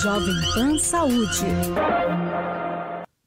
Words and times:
Jovem 0.00 0.34
Pan 0.54 0.78
Saúde. 0.78 1.46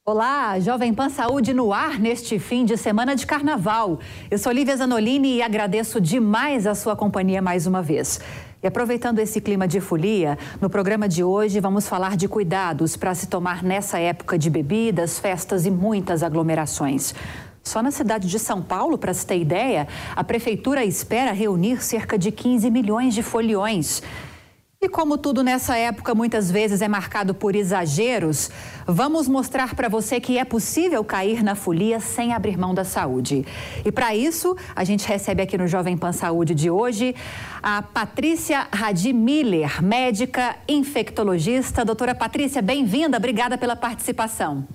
Olá, 0.05 0.57
Jovem 0.61 0.93
Pan 0.93 1.09
Saúde 1.09 1.53
no 1.53 1.73
ar 1.73 1.99
neste 1.99 2.39
fim 2.39 2.63
de 2.63 2.77
semana 2.77 3.17
de 3.17 3.25
carnaval. 3.27 3.99
Eu 4.31 4.37
sou 4.37 4.53
Lívia 4.53 4.77
Zanolini 4.77 5.35
e 5.35 5.41
agradeço 5.41 5.99
demais 5.99 6.65
a 6.65 6.73
sua 6.73 6.95
companhia 6.95 7.41
mais 7.41 7.67
uma 7.67 7.81
vez. 7.81 8.21
E 8.63 8.67
aproveitando 8.67 9.19
esse 9.19 9.41
clima 9.41 9.67
de 9.67 9.81
folia, 9.81 10.37
no 10.61 10.69
programa 10.69 11.09
de 11.09 11.21
hoje 11.21 11.59
vamos 11.59 11.85
falar 11.85 12.15
de 12.15 12.29
cuidados 12.29 12.95
para 12.95 13.13
se 13.13 13.27
tomar 13.27 13.61
nessa 13.61 13.99
época 13.99 14.37
de 14.37 14.49
bebidas, 14.49 15.19
festas 15.19 15.65
e 15.65 15.69
muitas 15.69 16.23
aglomerações. 16.23 17.13
Só 17.67 17.83
na 17.83 17.91
cidade 17.91 18.29
de 18.29 18.39
São 18.39 18.61
Paulo, 18.61 18.97
para 18.97 19.13
se 19.13 19.25
ter 19.27 19.37
ideia, 19.37 19.87
a 20.15 20.23
prefeitura 20.23 20.85
espera 20.85 21.33
reunir 21.33 21.83
cerca 21.83 22.17
de 22.17 22.31
15 22.31 22.71
milhões 22.71 23.13
de 23.13 23.21
foliões. 23.21 24.01
E 24.79 24.87
como 24.87 25.17
tudo 25.17 25.43
nessa 25.43 25.75
época 25.75 26.13
muitas 26.13 26.51
vezes 26.51 26.83
é 26.83 26.87
marcado 26.87 27.33
por 27.33 27.55
exageros, 27.55 28.51
vamos 28.85 29.27
mostrar 29.27 29.73
para 29.73 29.89
você 29.89 30.19
que 30.19 30.37
é 30.37 30.45
possível 30.45 31.03
cair 31.03 31.43
na 31.43 31.55
folia 31.55 31.99
sem 31.99 32.31
abrir 32.31 32.57
mão 32.57 32.75
da 32.75 32.83
saúde. 32.83 33.43
E 33.83 33.91
para 33.91 34.15
isso, 34.15 34.55
a 34.75 34.83
gente 34.83 35.07
recebe 35.07 35.41
aqui 35.41 35.57
no 35.57 35.67
Jovem 35.67 35.97
Pan 35.97 36.13
Saúde 36.13 36.53
de 36.53 36.69
hoje 36.69 37.15
a 37.61 37.81
Patrícia 37.81 38.67
Radi 38.71 39.11
Miller, 39.11 39.83
médica 39.83 40.55
infectologista. 40.69 41.83
Doutora 41.83 42.13
Patrícia, 42.13 42.61
bem-vinda, 42.61 43.17
obrigada 43.17 43.57
pela 43.57 43.75
participação. 43.75 44.65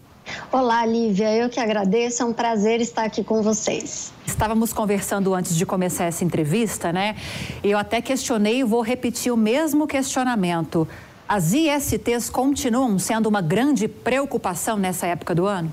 Olá, 0.51 0.85
Lívia, 0.85 1.35
eu 1.35 1.49
que 1.49 1.59
agradeço, 1.59 2.23
é 2.23 2.27
um 2.27 2.33
prazer 2.33 2.81
estar 2.81 3.05
aqui 3.05 3.25
com 3.25 3.43
vocês. 3.43 4.13
Estávamos 4.27 4.73
conversando 4.73 5.35
antes 5.35 5.57
de 5.57 5.65
começar 5.65 6.05
essa 6.05 6.25
entrevista, 6.25 6.93
né? 6.93 7.17
Eu 7.63 7.79
até 7.79 8.01
questionei 8.01 8.61
e 8.61 8.65
vou 8.65 8.83
repetir 8.83 9.33
o 9.33 9.37
mesmo 9.37 9.87
questionamento. 9.87 10.87
As 11.29 11.53
ISTs 11.53 12.29
continuam 12.29 12.99
sendo 12.99 13.29
uma 13.29 13.41
grande 13.41 13.89
preocupação 13.89 14.77
nessa 14.77 15.07
época 15.07 15.35
do 15.35 15.47
ano? 15.47 15.73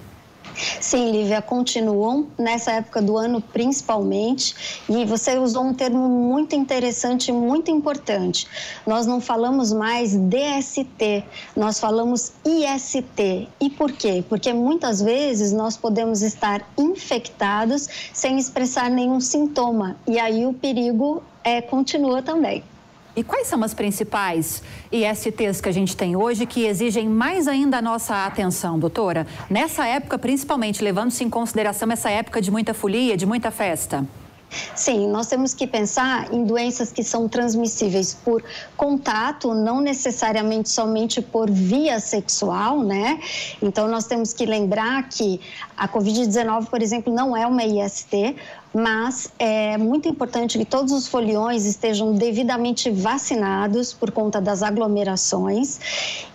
Sim, 0.81 1.11
Lívia, 1.11 1.41
continuam 1.41 2.27
nessa 2.37 2.73
época 2.73 3.01
do 3.01 3.17
ano 3.17 3.41
principalmente. 3.41 4.83
E 4.89 5.05
você 5.05 5.37
usou 5.37 5.63
um 5.63 5.73
termo 5.73 6.09
muito 6.09 6.55
interessante, 6.55 7.31
muito 7.31 7.71
importante. 7.71 8.45
Nós 8.85 9.05
não 9.05 9.21
falamos 9.21 9.71
mais 9.71 10.15
DST, 10.15 11.23
nós 11.55 11.79
falamos 11.79 12.33
IST. 12.45 13.47
E 13.61 13.69
por 13.69 13.91
quê? 13.93 14.23
Porque 14.27 14.51
muitas 14.51 15.01
vezes 15.01 15.53
nós 15.53 15.77
podemos 15.77 16.21
estar 16.21 16.67
infectados 16.77 17.87
sem 18.13 18.37
expressar 18.37 18.89
nenhum 18.89 19.21
sintoma. 19.21 19.95
E 20.05 20.19
aí 20.19 20.45
o 20.45 20.53
perigo 20.53 21.23
é, 21.43 21.61
continua 21.61 22.21
também. 22.21 22.63
E 23.19 23.23
quais 23.23 23.47
são 23.47 23.61
as 23.65 23.73
principais 23.73 24.63
ISTs 24.89 25.59
que 25.59 25.67
a 25.67 25.73
gente 25.73 25.93
tem 25.93 26.15
hoje 26.15 26.45
que 26.45 26.65
exigem 26.65 27.09
mais 27.09 27.49
ainda 27.49 27.79
a 27.79 27.81
nossa 27.81 28.25
atenção, 28.25 28.79
doutora? 28.79 29.27
Nessa 29.49 29.85
época, 29.85 30.17
principalmente, 30.17 30.81
levando-se 30.81 31.21
em 31.21 31.29
consideração 31.29 31.91
essa 31.91 32.09
época 32.09 32.41
de 32.41 32.49
muita 32.49 32.73
folia, 32.73 33.17
de 33.17 33.25
muita 33.25 33.51
festa. 33.51 34.07
Sim, 34.75 35.07
nós 35.09 35.27
temos 35.27 35.53
que 35.53 35.67
pensar 35.67 36.33
em 36.33 36.43
doenças 36.43 36.91
que 36.91 37.03
são 37.03 37.27
transmissíveis 37.27 38.13
por 38.13 38.43
contato, 38.75 39.53
não 39.53 39.79
necessariamente 39.79 40.69
somente 40.69 41.21
por 41.21 41.49
via 41.49 41.99
sexual, 41.99 42.81
né? 42.83 43.19
Então, 43.61 43.87
nós 43.87 44.05
temos 44.05 44.33
que 44.33 44.45
lembrar 44.45 45.07
que 45.09 45.39
a 45.77 45.87
Covid-19, 45.87 46.67
por 46.67 46.81
exemplo, 46.81 47.13
não 47.13 47.35
é 47.37 47.45
uma 47.45 47.63
IST, 47.63 48.35
mas 48.73 49.31
é 49.39 49.77
muito 49.77 50.07
importante 50.07 50.57
que 50.57 50.65
todos 50.65 50.91
os 50.91 51.07
foliões 51.07 51.65
estejam 51.65 52.13
devidamente 52.13 52.89
vacinados 52.89 53.93
por 53.93 54.11
conta 54.11 54.39
das 54.39 54.61
aglomerações. 54.61 55.79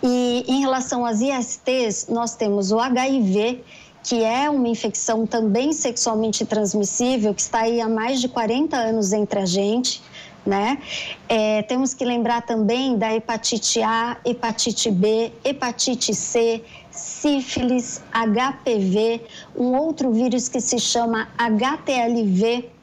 E 0.02 0.44
em 0.48 0.60
relação 0.60 1.04
às 1.04 1.20
ISTs, 1.20 2.08
nós 2.08 2.34
temos 2.34 2.72
o 2.72 2.78
HIV 2.78 3.62
que 4.04 4.22
é 4.22 4.50
uma 4.50 4.68
infecção 4.68 5.26
também 5.26 5.72
sexualmente 5.72 6.44
transmissível, 6.44 7.34
que 7.34 7.40
está 7.40 7.60
aí 7.60 7.80
há 7.80 7.88
mais 7.88 8.20
de 8.20 8.28
40 8.28 8.76
anos 8.76 9.12
entre 9.14 9.40
a 9.40 9.46
gente. 9.46 10.02
Né? 10.44 10.76
É, 11.26 11.62
temos 11.62 11.94
que 11.94 12.04
lembrar 12.04 12.42
também 12.42 12.98
da 12.98 13.14
hepatite 13.14 13.80
A, 13.80 14.18
hepatite 14.26 14.90
B, 14.90 15.32
hepatite 15.42 16.14
C, 16.14 16.62
sífilis, 16.90 18.02
HPV, 18.12 19.22
um 19.56 19.74
outro 19.74 20.12
vírus 20.12 20.46
que 20.46 20.60
se 20.60 20.78
chama 20.78 21.28
HTLV, 21.38 22.73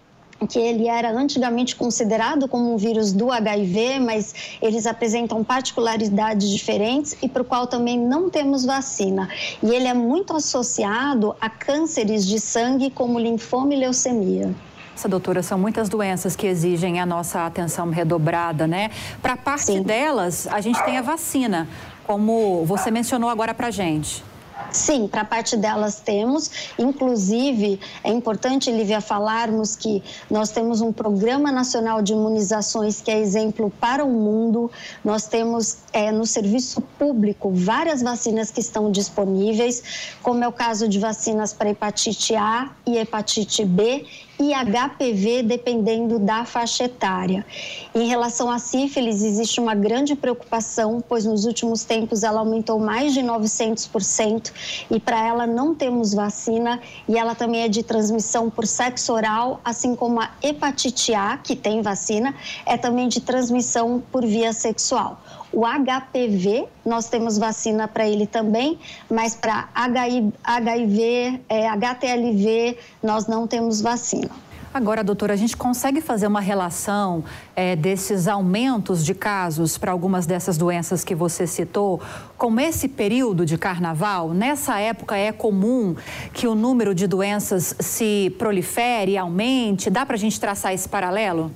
que 0.47 0.59
ele 0.59 0.87
era 0.87 1.11
antigamente 1.11 1.75
considerado 1.75 2.47
como 2.47 2.73
um 2.73 2.77
vírus 2.77 3.11
do 3.11 3.31
HIV, 3.31 3.99
mas 3.99 4.33
eles 4.61 4.85
apresentam 4.85 5.43
particularidades 5.43 6.49
diferentes 6.49 7.15
e 7.21 7.29
para 7.29 7.41
o 7.41 7.45
qual 7.45 7.67
também 7.67 7.97
não 7.97 8.29
temos 8.29 8.65
vacina. 8.65 9.29
E 9.61 9.69
ele 9.69 9.87
é 9.87 9.93
muito 9.93 10.35
associado 10.35 11.35
a 11.39 11.49
cânceres 11.49 12.25
de 12.25 12.39
sangue 12.39 12.89
como 12.89 13.19
linfoma 13.19 13.73
e 13.73 13.77
leucemia. 13.77 14.53
Essa 14.95 15.07
doutora, 15.07 15.41
são 15.41 15.57
muitas 15.57 15.89
doenças 15.89 16.35
que 16.35 16.45
exigem 16.45 16.99
a 16.99 17.05
nossa 17.05 17.45
atenção 17.45 17.89
redobrada, 17.89 18.67
né? 18.67 18.91
Para 19.21 19.37
parte 19.37 19.65
Sim. 19.65 19.81
delas, 19.83 20.47
a 20.47 20.61
gente 20.61 20.83
tem 20.83 20.97
a 20.97 21.01
vacina, 21.01 21.67
como 22.05 22.65
você 22.65 22.91
mencionou 22.91 23.29
agora 23.29 23.53
para 23.53 23.71
gente. 23.71 24.23
Sim, 24.71 25.07
para 25.07 25.25
parte 25.25 25.57
delas 25.57 25.99
temos. 25.99 26.73
Inclusive, 26.79 27.79
é 28.03 28.09
importante, 28.09 28.71
Lívia, 28.71 29.01
falarmos 29.01 29.75
que 29.75 30.01
nós 30.29 30.49
temos 30.49 30.79
um 30.79 30.93
Programa 30.93 31.51
Nacional 31.51 32.01
de 32.01 32.13
Imunizações 32.13 33.01
que 33.01 33.11
é 33.11 33.19
exemplo 33.19 33.71
para 33.81 34.03
o 34.05 34.09
mundo. 34.09 34.71
Nós 35.03 35.27
temos 35.27 35.79
é, 35.91 36.09
no 36.11 36.25
serviço 36.25 36.79
público 36.97 37.51
várias 37.51 38.01
vacinas 38.01 38.49
que 38.49 38.61
estão 38.61 38.89
disponíveis, 38.89 40.15
como 40.23 40.43
é 40.43 40.47
o 40.47 40.53
caso 40.53 40.87
de 40.87 40.99
vacinas 40.99 41.51
para 41.51 41.69
hepatite 41.69 42.33
A 42.35 42.71
e 42.85 42.97
hepatite 42.97 43.65
B 43.65 44.05
e 44.41 44.53
HPV, 44.53 45.43
dependendo 45.43 46.17
da 46.17 46.43
faixa 46.45 46.85
etária. 46.85 47.45
Em 47.93 48.07
relação 48.07 48.49
à 48.49 48.57
sífilis, 48.57 49.21
existe 49.21 49.59
uma 49.59 49.75
grande 49.75 50.15
preocupação, 50.15 51.03
pois 51.07 51.25
nos 51.25 51.45
últimos 51.45 51.83
tempos 51.83 52.23
ela 52.23 52.39
aumentou 52.39 52.79
mais 52.79 53.13
de 53.13 53.21
900% 53.21 54.51
e 54.89 54.99
para 54.99 55.27
ela 55.27 55.45
não 55.45 55.75
temos 55.75 56.13
vacina 56.13 56.81
e 57.07 57.17
ela 57.17 57.35
também 57.35 57.61
é 57.61 57.67
de 57.67 57.83
transmissão 57.83 58.49
por 58.49 58.65
sexo 58.65 59.13
oral, 59.13 59.61
assim 59.63 59.95
como 59.95 60.19
a 60.19 60.31
hepatite 60.41 61.13
A, 61.13 61.37
que 61.37 61.55
tem 61.55 61.81
vacina, 61.81 62.33
é 62.65 62.77
também 62.77 63.07
de 63.07 63.21
transmissão 63.21 64.01
por 64.11 64.25
via 64.25 64.53
sexual. 64.53 65.21
O 65.53 65.63
HPV, 65.65 66.65
nós 66.85 67.09
temos 67.09 67.37
vacina 67.37 67.87
para 67.87 68.07
ele 68.07 68.25
também, 68.25 68.79
mas 69.09 69.35
para 69.35 69.67
HIV, 69.73 71.41
é, 71.49 71.67
HTLV, 71.67 72.77
nós 73.03 73.27
não 73.27 73.45
temos 73.45 73.81
vacina. 73.81 74.29
Agora, 74.73 75.03
doutora, 75.03 75.33
a 75.33 75.35
gente 75.35 75.57
consegue 75.57 75.99
fazer 75.99 76.27
uma 76.27 76.39
relação 76.39 77.25
é, 77.53 77.75
desses 77.75 78.25
aumentos 78.25 79.03
de 79.03 79.13
casos 79.13 79.77
para 79.77 79.91
algumas 79.91 80.25
dessas 80.25 80.57
doenças 80.57 81.03
que 81.03 81.13
você 81.13 81.45
citou 81.45 81.99
com 82.37 82.57
esse 82.57 82.87
período 82.87 83.45
de 83.45 83.57
carnaval? 83.57 84.33
Nessa 84.33 84.79
época 84.79 85.17
é 85.17 85.33
comum 85.33 85.93
que 86.31 86.47
o 86.47 86.55
número 86.55 86.95
de 86.95 87.05
doenças 87.05 87.75
se 87.81 88.33
prolifere, 88.39 89.17
aumente? 89.17 89.89
Dá 89.89 90.05
para 90.05 90.15
a 90.15 90.19
gente 90.19 90.39
traçar 90.39 90.73
esse 90.73 90.87
paralelo? 90.87 91.51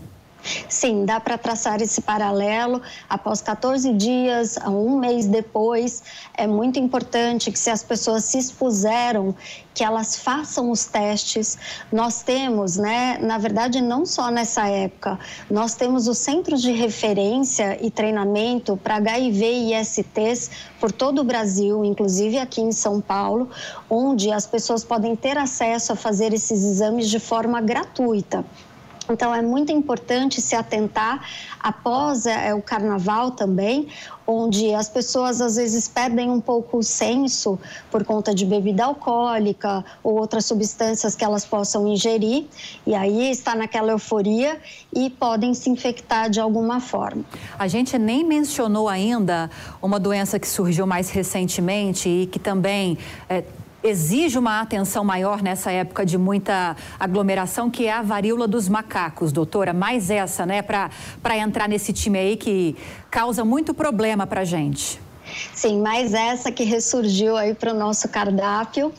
Sim, 0.69 1.05
dá 1.05 1.19
para 1.19 1.37
traçar 1.37 1.81
esse 1.81 2.01
paralelo. 2.01 2.81
Após 3.09 3.41
14 3.41 3.93
dias, 3.93 4.57
um 4.65 4.99
mês 4.99 5.25
depois, 5.25 6.03
é 6.35 6.45
muito 6.45 6.79
importante 6.79 7.51
que 7.51 7.57
se 7.57 7.69
as 7.69 7.83
pessoas 7.83 8.25
se 8.25 8.37
expuseram, 8.37 9.35
que 9.73 9.83
elas 9.83 10.15
façam 10.15 10.71
os 10.71 10.85
testes. 10.85 11.57
Nós 11.91 12.21
temos, 12.21 12.77
né, 12.77 13.17
na 13.19 13.37
verdade, 13.37 13.81
não 13.81 14.05
só 14.05 14.29
nessa 14.29 14.67
época, 14.67 15.19
nós 15.49 15.75
temos 15.75 16.07
os 16.07 16.17
centros 16.17 16.61
de 16.61 16.71
referência 16.71 17.77
e 17.83 17.89
treinamento 17.89 18.77
para 18.77 18.95
HIV 18.95 19.45
e 19.45 19.73
ISTs 19.73 20.51
por 20.79 20.91
todo 20.91 21.19
o 21.19 21.23
Brasil, 21.23 21.83
inclusive 21.83 22.37
aqui 22.37 22.61
em 22.61 22.71
São 22.71 23.01
Paulo, 23.01 23.49
onde 23.89 24.31
as 24.31 24.45
pessoas 24.45 24.83
podem 24.83 25.15
ter 25.15 25.37
acesso 25.37 25.91
a 25.91 25.95
fazer 25.95 26.33
esses 26.33 26.63
exames 26.63 27.09
de 27.09 27.19
forma 27.19 27.59
gratuita. 27.59 28.45
Então, 29.09 29.33
é 29.33 29.41
muito 29.41 29.71
importante 29.71 30.41
se 30.41 30.55
atentar 30.55 31.23
após 31.59 32.25
é, 32.25 32.53
o 32.53 32.61
carnaval 32.61 33.31
também, 33.31 33.87
onde 34.27 34.73
as 34.73 34.89
pessoas 34.89 35.41
às 35.41 35.55
vezes 35.55 35.87
perdem 35.87 36.29
um 36.29 36.41
pouco 36.41 36.77
o 36.77 36.83
senso 36.83 37.59
por 37.91 38.03
conta 38.03 38.33
de 38.33 38.45
bebida 38.45 38.85
alcoólica 38.85 39.85
ou 40.03 40.19
outras 40.19 40.45
substâncias 40.45 41.15
que 41.15 41.23
elas 41.23 41.45
possam 41.45 41.87
ingerir, 41.87 42.45
e 42.85 42.95
aí 42.95 43.29
está 43.29 43.55
naquela 43.55 43.91
euforia 43.91 44.59
e 44.93 45.09
podem 45.09 45.53
se 45.53 45.69
infectar 45.69 46.29
de 46.29 46.39
alguma 46.39 46.79
forma. 46.79 47.23
A 47.57 47.67
gente 47.67 47.97
nem 47.97 48.23
mencionou 48.23 48.89
ainda 48.89 49.49
uma 49.81 49.99
doença 49.99 50.39
que 50.39 50.47
surgiu 50.47 50.87
mais 50.87 51.09
recentemente 51.09 52.09
e 52.09 52.27
que 52.27 52.39
também. 52.39 52.97
É 53.29 53.43
exige 53.85 54.37
uma 54.37 54.61
atenção 54.61 55.03
maior 55.03 55.41
nessa 55.41 55.71
época 55.71 56.05
de 56.05 56.17
muita 56.17 56.75
aglomeração, 56.99 57.69
que 57.69 57.85
é 57.85 57.93
a 57.93 58.01
varíola 58.01 58.47
dos 58.47 58.67
macacos, 58.67 59.31
doutora. 59.31 59.73
Mais 59.73 60.09
essa, 60.09 60.45
né, 60.45 60.61
para 60.61 61.37
entrar 61.37 61.69
nesse 61.69 61.93
time 61.93 62.17
aí 62.17 62.35
que 62.35 62.75
causa 63.11 63.45
muito 63.45 63.73
problema 63.73 64.25
para 64.25 64.43
gente. 64.43 65.04
Sim, 65.53 65.81
mais 65.81 66.13
essa 66.13 66.51
que 66.51 66.63
ressurgiu 66.63 67.35
aí 67.35 67.53
para 67.53 67.73
o 67.73 67.75
nosso 67.75 68.07
cardápio. 68.09 68.93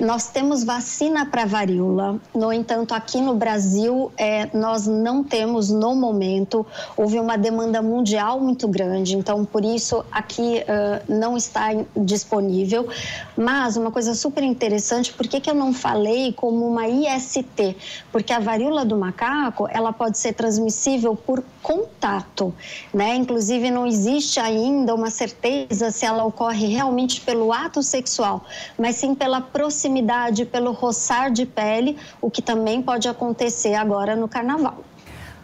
Nós 0.00 0.28
temos 0.28 0.64
vacina 0.64 1.26
para 1.26 1.44
varíola, 1.44 2.20
no 2.34 2.52
entanto, 2.52 2.94
aqui 2.94 3.20
no 3.20 3.34
Brasil, 3.34 4.10
é, 4.16 4.48
nós 4.56 4.86
não 4.86 5.22
temos 5.22 5.70
no 5.70 5.94
momento. 5.94 6.66
Houve 6.96 7.18
uma 7.20 7.36
demanda 7.36 7.80
mundial 7.82 8.40
muito 8.40 8.66
grande, 8.66 9.16
então 9.16 9.44
por 9.44 9.64
isso 9.64 10.04
aqui 10.10 10.62
uh, 10.62 11.12
não 11.12 11.36
está 11.36 11.68
disponível. 11.96 12.88
Mas 13.36 13.76
uma 13.76 13.90
coisa 13.90 14.14
super 14.14 14.42
interessante, 14.42 15.12
por 15.12 15.26
que, 15.26 15.40
que 15.40 15.50
eu 15.50 15.54
não 15.54 15.72
falei 15.72 16.32
como 16.32 16.66
uma 16.66 16.88
IST? 16.88 17.76
Porque 18.10 18.32
a 18.32 18.40
varíola 18.40 18.84
do 18.84 18.96
macaco, 18.96 19.68
ela 19.70 19.92
pode 19.92 20.18
ser 20.18 20.32
transmissível 20.32 21.14
por 21.14 21.44
contato, 21.62 22.54
né? 22.92 23.14
Inclusive 23.14 23.70
não 23.70 23.86
existe 23.86 24.40
ainda 24.40 24.94
uma 24.94 25.10
certeza 25.10 25.77
se 25.90 26.04
ela 26.04 26.24
ocorre 26.24 26.66
realmente 26.66 27.20
pelo 27.20 27.52
ato 27.52 27.82
sexual, 27.82 28.44
mas 28.78 28.96
sim 28.96 29.14
pela 29.14 29.40
proximidade, 29.40 30.44
pelo 30.44 30.72
roçar 30.72 31.30
de 31.30 31.46
pele, 31.46 31.96
o 32.20 32.30
que 32.30 32.42
também 32.42 32.82
pode 32.82 33.08
acontecer 33.08 33.74
agora 33.74 34.14
no 34.14 34.28
carnaval. 34.28 34.84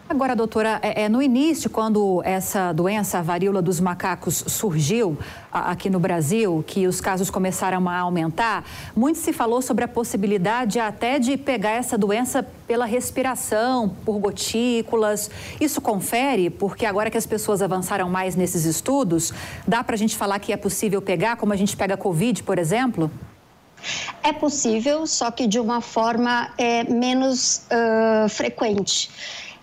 Agora, 0.07 0.35
doutora, 0.35 0.79
é, 0.83 1.05
é, 1.05 1.09
no 1.09 1.19
início, 1.19 1.67
quando 1.67 2.21
essa 2.23 2.71
doença, 2.71 3.17
a 3.17 3.21
varíola 3.23 3.59
dos 3.59 3.79
macacos, 3.79 4.43
surgiu 4.45 5.17
a, 5.51 5.71
aqui 5.71 5.89
no 5.89 5.99
Brasil, 5.99 6.63
que 6.67 6.85
os 6.85 7.01
casos 7.01 7.31
começaram 7.31 7.89
a 7.89 7.97
aumentar, 7.97 8.63
muito 8.95 9.17
se 9.17 9.33
falou 9.33 9.63
sobre 9.63 9.83
a 9.83 9.87
possibilidade 9.87 10.79
até 10.79 11.17
de 11.17 11.35
pegar 11.37 11.71
essa 11.71 11.97
doença 11.97 12.45
pela 12.67 12.85
respiração, 12.85 13.89
por 14.05 14.19
gotículas. 14.19 15.31
Isso 15.59 15.81
confere, 15.81 16.51
porque 16.51 16.85
agora 16.85 17.09
que 17.09 17.17
as 17.17 17.25
pessoas 17.25 17.63
avançaram 17.63 18.07
mais 18.07 18.35
nesses 18.35 18.63
estudos, 18.63 19.33
dá 19.67 19.83
para 19.83 19.95
a 19.95 19.97
gente 19.97 20.15
falar 20.15 20.37
que 20.37 20.53
é 20.53 20.57
possível 20.57 21.01
pegar, 21.01 21.35
como 21.35 21.51
a 21.51 21.55
gente 21.55 21.75
pega 21.75 21.95
a 21.95 21.97
Covid, 21.97 22.43
por 22.43 22.59
exemplo? 22.59 23.09
É 24.21 24.31
possível, 24.31 25.07
só 25.07 25.31
que 25.31 25.47
de 25.47 25.59
uma 25.59 25.81
forma 25.81 26.51
é, 26.59 26.83
menos 26.83 27.65
uh, 27.71 28.29
frequente 28.29 29.09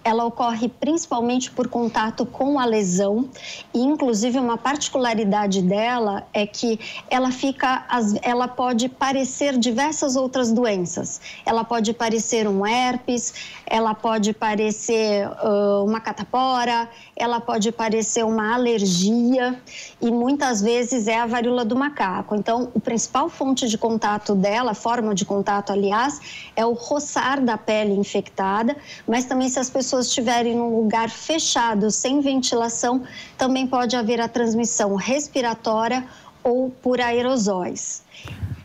ela 0.05 0.25
ocorre 0.25 0.69
principalmente 0.69 1.51
por 1.51 1.69
contato 1.69 2.27
com 2.27 2.59
a 2.59 2.65
lesão 2.65 3.29
e 3.73 3.81
inclusive 3.81 4.39
uma 4.39 4.59
particularidade 4.59 5.63
dela 5.63 6.27
é 6.33 6.47
que 6.47 6.79
ela 7.09 7.31
fica 7.31 7.87
ela 8.23 8.49
pode 8.49 8.89
parecer 8.89 9.57
diversas 9.59 10.17
outras 10.17 10.51
doenças. 10.51 11.21
Ela 11.47 11.65
pode 11.65 11.93
parecer 11.93 12.49
um 12.49 12.67
herpes, 12.67 13.35
ela 13.67 13.95
pode 13.95 14.33
parecer 14.33 15.29
uh, 15.29 15.85
uma 15.85 16.01
catapora, 16.01 16.89
ela 17.17 17.41
pode 17.41 17.71
parecer 17.71 18.25
uma 18.25 18.55
alergia 18.55 19.61
e 20.01 20.11
muitas 20.11 20.61
vezes 20.61 21.07
é 21.07 21.19
a 21.19 21.27
varíola 21.27 21.65
do 21.65 21.77
macaco. 21.77 22.35
Então, 22.35 22.71
o 22.75 22.81
principal 22.81 23.29
fonte 23.29 23.69
de 23.69 23.79
contato 23.79 24.35
dela, 24.35 24.75
forma 24.75 25.15
de 25.15 25.25
contato, 25.25 25.73
aliás, 25.73 26.51
é 26.57 26.65
o 26.65 26.73
roçar 26.73 27.41
da 27.41 27.57
pele 27.57 27.93
infectada, 27.93 28.77
mas 29.07 29.25
também 29.25 29.49
se 29.49 29.59
as 29.59 29.71
pessoas 29.71 29.92
estiverem 30.01 30.57
num 30.57 30.77
lugar 30.77 31.11
fechado, 31.11 31.91
sem 31.91 32.21
ventilação, 32.21 33.03
também 33.37 33.67
pode 33.67 33.97
haver 33.97 34.21
a 34.21 34.29
transmissão 34.29 34.95
respiratória 34.95 36.07
ou 36.43 36.71
por 36.71 37.01
aerosóis. 37.01 38.03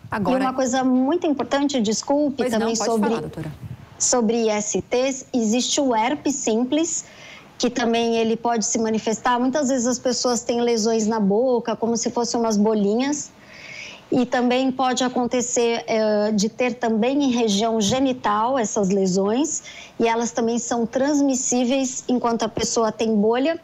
Agora... 0.09 0.44
E 0.44 0.47
uma 0.47 0.53
coisa 0.53 0.83
muito 0.83 1.27
importante, 1.27 1.81
desculpe, 1.81 2.38
pois 2.38 2.51
também 2.51 2.69
não, 2.69 2.75
sobre, 2.75 3.09
falar, 3.09 3.51
sobre 3.97 4.50
ISTs, 4.50 5.25
existe 5.33 5.81
o 5.81 5.95
herpes 5.95 6.35
simples, 6.35 7.06
que 7.57 7.69
também 7.69 8.15
ele 8.15 8.38
pode 8.38 8.65
se 8.65 8.77
manifestar. 8.79 9.39
Muitas 9.39 9.69
vezes 9.69 9.88
as 9.88 10.00
pessoas 10.00 10.41
têm 10.41 10.62
lesões 10.62 11.07
na 11.07 11.19
boca, 11.19 11.75
como 11.75 11.97
se 11.97 12.09
fossem 12.09 12.39
umas 12.39 12.56
bolinhas. 12.56 13.31
E 14.12 14.25
também 14.25 14.71
pode 14.71 15.04
acontecer 15.04 15.83
é, 15.86 16.31
de 16.31 16.48
ter 16.48 16.75
também 16.75 17.24
em 17.24 17.31
região 17.31 17.81
genital 17.81 18.57
essas 18.57 18.89
lesões, 18.89 19.63
e 20.00 20.07
elas 20.07 20.31
também 20.31 20.57
são 20.59 20.86
transmissíveis 20.86 22.04
enquanto 22.07 22.44
a 22.44 22.50
pessoa 22.50 22.92
tem 22.92 23.15
bolha. 23.15 23.59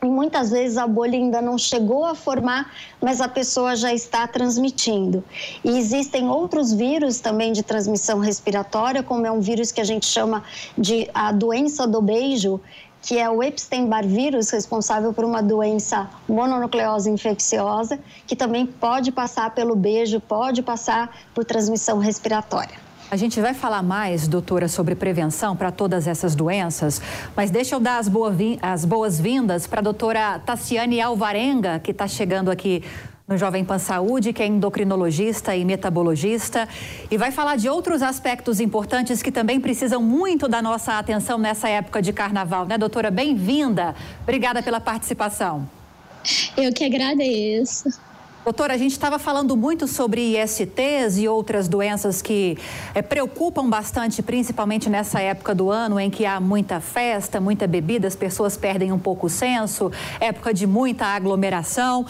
E 0.00 0.06
muitas 0.06 0.52
vezes 0.52 0.78
a 0.78 0.86
bolha 0.86 1.18
ainda 1.18 1.42
não 1.42 1.58
chegou 1.58 2.04
a 2.04 2.14
formar, 2.14 2.72
mas 3.00 3.20
a 3.20 3.26
pessoa 3.26 3.74
já 3.74 3.92
está 3.92 4.28
transmitindo. 4.28 5.24
E 5.64 5.76
existem 5.76 6.28
outros 6.28 6.72
vírus 6.72 7.18
também 7.18 7.52
de 7.52 7.64
transmissão 7.64 8.20
respiratória, 8.20 9.02
como 9.02 9.26
é 9.26 9.32
um 9.32 9.40
vírus 9.40 9.72
que 9.72 9.80
a 9.80 9.84
gente 9.84 10.06
chama 10.06 10.44
de 10.76 11.10
a 11.12 11.32
doença 11.32 11.84
do 11.84 12.00
beijo, 12.00 12.60
que 13.02 13.18
é 13.18 13.28
o 13.28 13.42
Epstein-Barr 13.42 14.06
vírus, 14.06 14.50
responsável 14.50 15.12
por 15.12 15.24
uma 15.24 15.42
doença 15.42 16.08
mononucleose 16.28 17.10
infecciosa, 17.10 17.98
que 18.26 18.36
também 18.36 18.66
pode 18.66 19.12
passar 19.12 19.54
pelo 19.54 19.74
beijo, 19.74 20.20
pode 20.20 20.62
passar 20.62 21.16
por 21.34 21.44
transmissão 21.44 21.98
respiratória. 21.98 22.88
A 23.10 23.16
gente 23.16 23.40
vai 23.40 23.54
falar 23.54 23.82
mais, 23.82 24.28
doutora, 24.28 24.68
sobre 24.68 24.94
prevenção 24.94 25.56
para 25.56 25.72
todas 25.72 26.06
essas 26.06 26.34
doenças, 26.34 27.00
mas 27.34 27.50
deixa 27.50 27.74
eu 27.74 27.80
dar 27.80 27.98
as 27.98 28.84
boas-vindas 28.84 29.66
para 29.66 29.80
a 29.80 29.82
doutora 29.82 30.38
Tassiane 30.40 31.00
Alvarenga, 31.00 31.78
que 31.78 31.92
está 31.92 32.06
chegando 32.06 32.50
aqui 32.50 32.84
no 33.28 33.36
Jovem 33.36 33.62
Pan 33.62 33.78
Saúde, 33.78 34.32
que 34.32 34.42
é 34.42 34.46
endocrinologista 34.46 35.54
e 35.54 35.62
metabologista, 35.62 36.66
e 37.10 37.18
vai 37.18 37.30
falar 37.30 37.56
de 37.56 37.68
outros 37.68 38.00
aspectos 38.00 38.58
importantes 38.58 39.22
que 39.22 39.30
também 39.30 39.60
precisam 39.60 40.02
muito 40.02 40.48
da 40.48 40.62
nossa 40.62 40.98
atenção 40.98 41.36
nessa 41.36 41.68
época 41.68 42.00
de 42.00 42.10
carnaval, 42.10 42.64
né, 42.64 42.78
doutora? 42.78 43.10
Bem-vinda. 43.10 43.94
Obrigada 44.22 44.62
pela 44.62 44.80
participação. 44.80 45.68
Eu 46.56 46.72
que 46.72 46.82
agradeço. 46.86 47.90
Doutora, 48.44 48.72
a 48.72 48.78
gente 48.78 48.92
estava 48.92 49.18
falando 49.18 49.54
muito 49.54 49.86
sobre 49.86 50.34
ISTs 50.34 51.18
e 51.18 51.28
outras 51.28 51.68
doenças 51.68 52.22
que 52.22 52.56
é, 52.94 53.02
preocupam 53.02 53.68
bastante, 53.68 54.22
principalmente 54.22 54.88
nessa 54.88 55.20
época 55.20 55.54
do 55.54 55.70
ano 55.70 56.00
em 56.00 56.08
que 56.08 56.24
há 56.24 56.40
muita 56.40 56.80
festa, 56.80 57.42
muita 57.42 57.66
bebida, 57.66 58.08
as 58.08 58.16
pessoas 58.16 58.56
perdem 58.56 58.90
um 58.90 58.98
pouco 58.98 59.26
o 59.26 59.28
senso, 59.28 59.92
época 60.18 60.54
de 60.54 60.66
muita 60.66 61.04
aglomeração. 61.04 62.06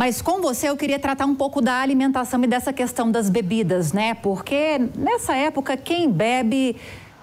Mas 0.00 0.22
com 0.22 0.40
você 0.40 0.70
eu 0.70 0.78
queria 0.78 0.98
tratar 0.98 1.26
um 1.26 1.34
pouco 1.34 1.60
da 1.60 1.74
alimentação 1.74 2.42
e 2.42 2.46
dessa 2.46 2.72
questão 2.72 3.12
das 3.12 3.28
bebidas, 3.28 3.92
né? 3.92 4.14
Porque 4.14 4.78
nessa 4.96 5.36
época 5.36 5.76
quem 5.76 6.10
bebe 6.10 6.74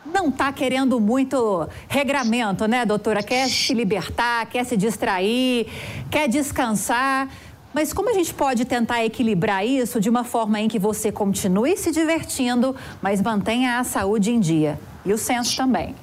não 0.05 0.29
está 0.29 0.53
querendo 0.53 0.99
muito 0.99 1.67
regramento, 1.87 2.67
né, 2.67 2.85
doutora? 2.85 3.23
Quer 3.23 3.49
se 3.49 3.73
libertar, 3.73 4.45
quer 4.45 4.63
se 4.63 4.77
distrair, 4.77 5.65
quer 6.11 6.29
descansar. 6.29 7.27
Mas 7.73 7.91
como 7.91 8.11
a 8.11 8.13
gente 8.13 8.31
pode 8.31 8.63
tentar 8.63 9.03
equilibrar 9.03 9.65
isso 9.65 9.99
de 9.99 10.07
uma 10.07 10.23
forma 10.23 10.59
em 10.59 10.67
que 10.67 10.77
você 10.77 11.11
continue 11.11 11.75
se 11.77 11.91
divertindo, 11.91 12.75
mas 13.01 13.23
mantenha 13.23 13.79
a 13.79 13.83
saúde 13.83 14.29
em 14.29 14.39
dia? 14.39 14.79
E 15.07 15.13
o 15.13 15.17
senso 15.17 15.55
também. 15.55 15.95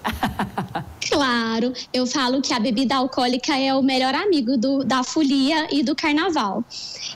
claro, 1.10 1.74
eu 1.92 2.06
falo 2.06 2.40
que 2.40 2.54
a 2.54 2.58
bebida 2.58 2.96
alcoólica 2.96 3.54
é 3.54 3.74
o 3.74 3.82
melhor 3.82 4.14
amigo 4.14 4.56
do, 4.56 4.82
da 4.82 5.04
folia 5.04 5.68
e 5.70 5.82
do 5.82 5.94
carnaval. 5.94 6.64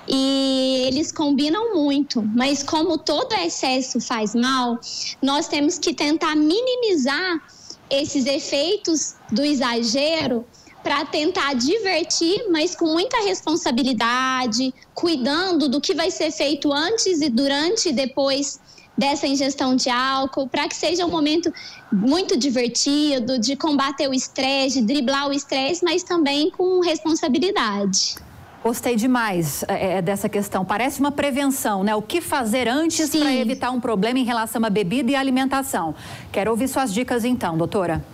E 0.07 0.85
eles 0.87 1.11
combinam 1.11 1.75
muito, 1.75 2.23
mas 2.23 2.63
como 2.63 2.99
todo 2.99 3.33
excesso 3.33 4.03
faz 4.03 4.35
mal, 4.35 4.79
nós 5.23 5.49
temos 5.49 5.79
que 5.79 5.95
tentar 5.95 6.37
minimizar 6.37 7.41
esses 7.89 8.27
efeitos 8.27 9.15
do 9.33 9.43
exagero 9.43 10.45
para 10.83 11.07
tentar 11.07 11.55
divertir, 11.55 12.51
mas 12.51 12.77
com 12.77 12.85
muita 12.85 13.17
responsabilidade, 13.25 14.75
cuidando 14.95 15.71
do 15.71 15.81
que 15.81 15.95
vai 15.95 16.11
ser 16.11 16.31
feito 16.31 16.71
antes 16.71 17.23
e 17.23 17.31
durante 17.31 17.89
e 17.89 17.93
depois 17.93 18.61
dessa 18.99 19.29
ingestão 19.29 19.77
de 19.77 19.89
álcool, 19.89 20.49
para 20.49 20.67
que 20.67 20.75
seja 20.75 21.07
um 21.07 21.11
momento 21.11 21.53
muito 21.93 22.37
divertido, 22.37 23.39
de 23.39 23.55
combater 23.55 24.09
o 24.09 24.13
estresse, 24.13 24.81
de 24.81 24.87
driblar 24.87 25.29
o 25.29 25.33
estresse, 25.33 25.85
mas 25.85 26.03
também 26.03 26.51
com 26.51 26.81
responsabilidade. 26.81 28.17
Gostei 28.63 28.97
demais 28.97 29.65
é, 29.69 29.99
é 29.99 30.03
dessa 30.03 30.29
questão. 30.29 30.65
Parece 30.65 30.99
uma 30.99 31.13
prevenção, 31.13 31.85
né? 31.85 31.95
O 31.95 32.03
que 32.03 32.21
fazer 32.21 32.69
antes 32.69 33.09
para 33.11 33.33
evitar 33.33 33.71
um 33.71 33.81
problema 33.81 34.19
em 34.19 34.25
relação 34.25 34.65
à 34.65 34.69
bebida 34.69 35.13
e 35.13 35.15
alimentação? 35.15 35.95
Quero 36.33 36.51
ouvir 36.51 36.67
suas 36.67 36.93
dicas 36.93 37.25
então, 37.25 37.57
doutora. 37.57 38.05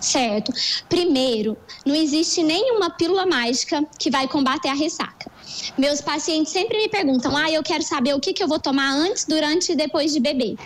Certo. 0.00 0.52
Primeiro, 0.88 1.56
não 1.84 1.94
existe 1.94 2.42
nenhuma 2.44 2.90
pílula 2.90 3.26
mágica 3.26 3.84
que 3.98 4.10
vai 4.10 4.28
combater 4.28 4.68
a 4.68 4.74
ressaca. 4.74 5.28
Meus 5.76 6.00
pacientes 6.00 6.52
sempre 6.52 6.78
me 6.78 6.88
perguntam: 6.88 7.36
ah, 7.36 7.50
eu 7.50 7.62
quero 7.62 7.82
saber 7.82 8.14
o 8.14 8.20
que, 8.20 8.32
que 8.32 8.42
eu 8.42 8.48
vou 8.48 8.58
tomar 8.58 8.90
antes, 8.92 9.24
durante 9.24 9.72
e 9.72 9.76
depois 9.76 10.12
de 10.12 10.20
beber. 10.20 10.56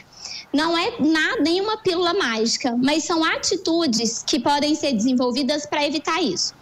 Não 0.52 0.76
é 0.76 1.00
nada, 1.00 1.40
nenhuma 1.42 1.78
pílula 1.78 2.12
mágica, 2.12 2.76
mas 2.76 3.04
são 3.04 3.24
atitudes 3.24 4.22
que 4.22 4.38
podem 4.38 4.74
ser 4.74 4.92
desenvolvidas 4.92 5.64
para 5.64 5.86
evitar 5.86 6.22
isso. 6.22 6.54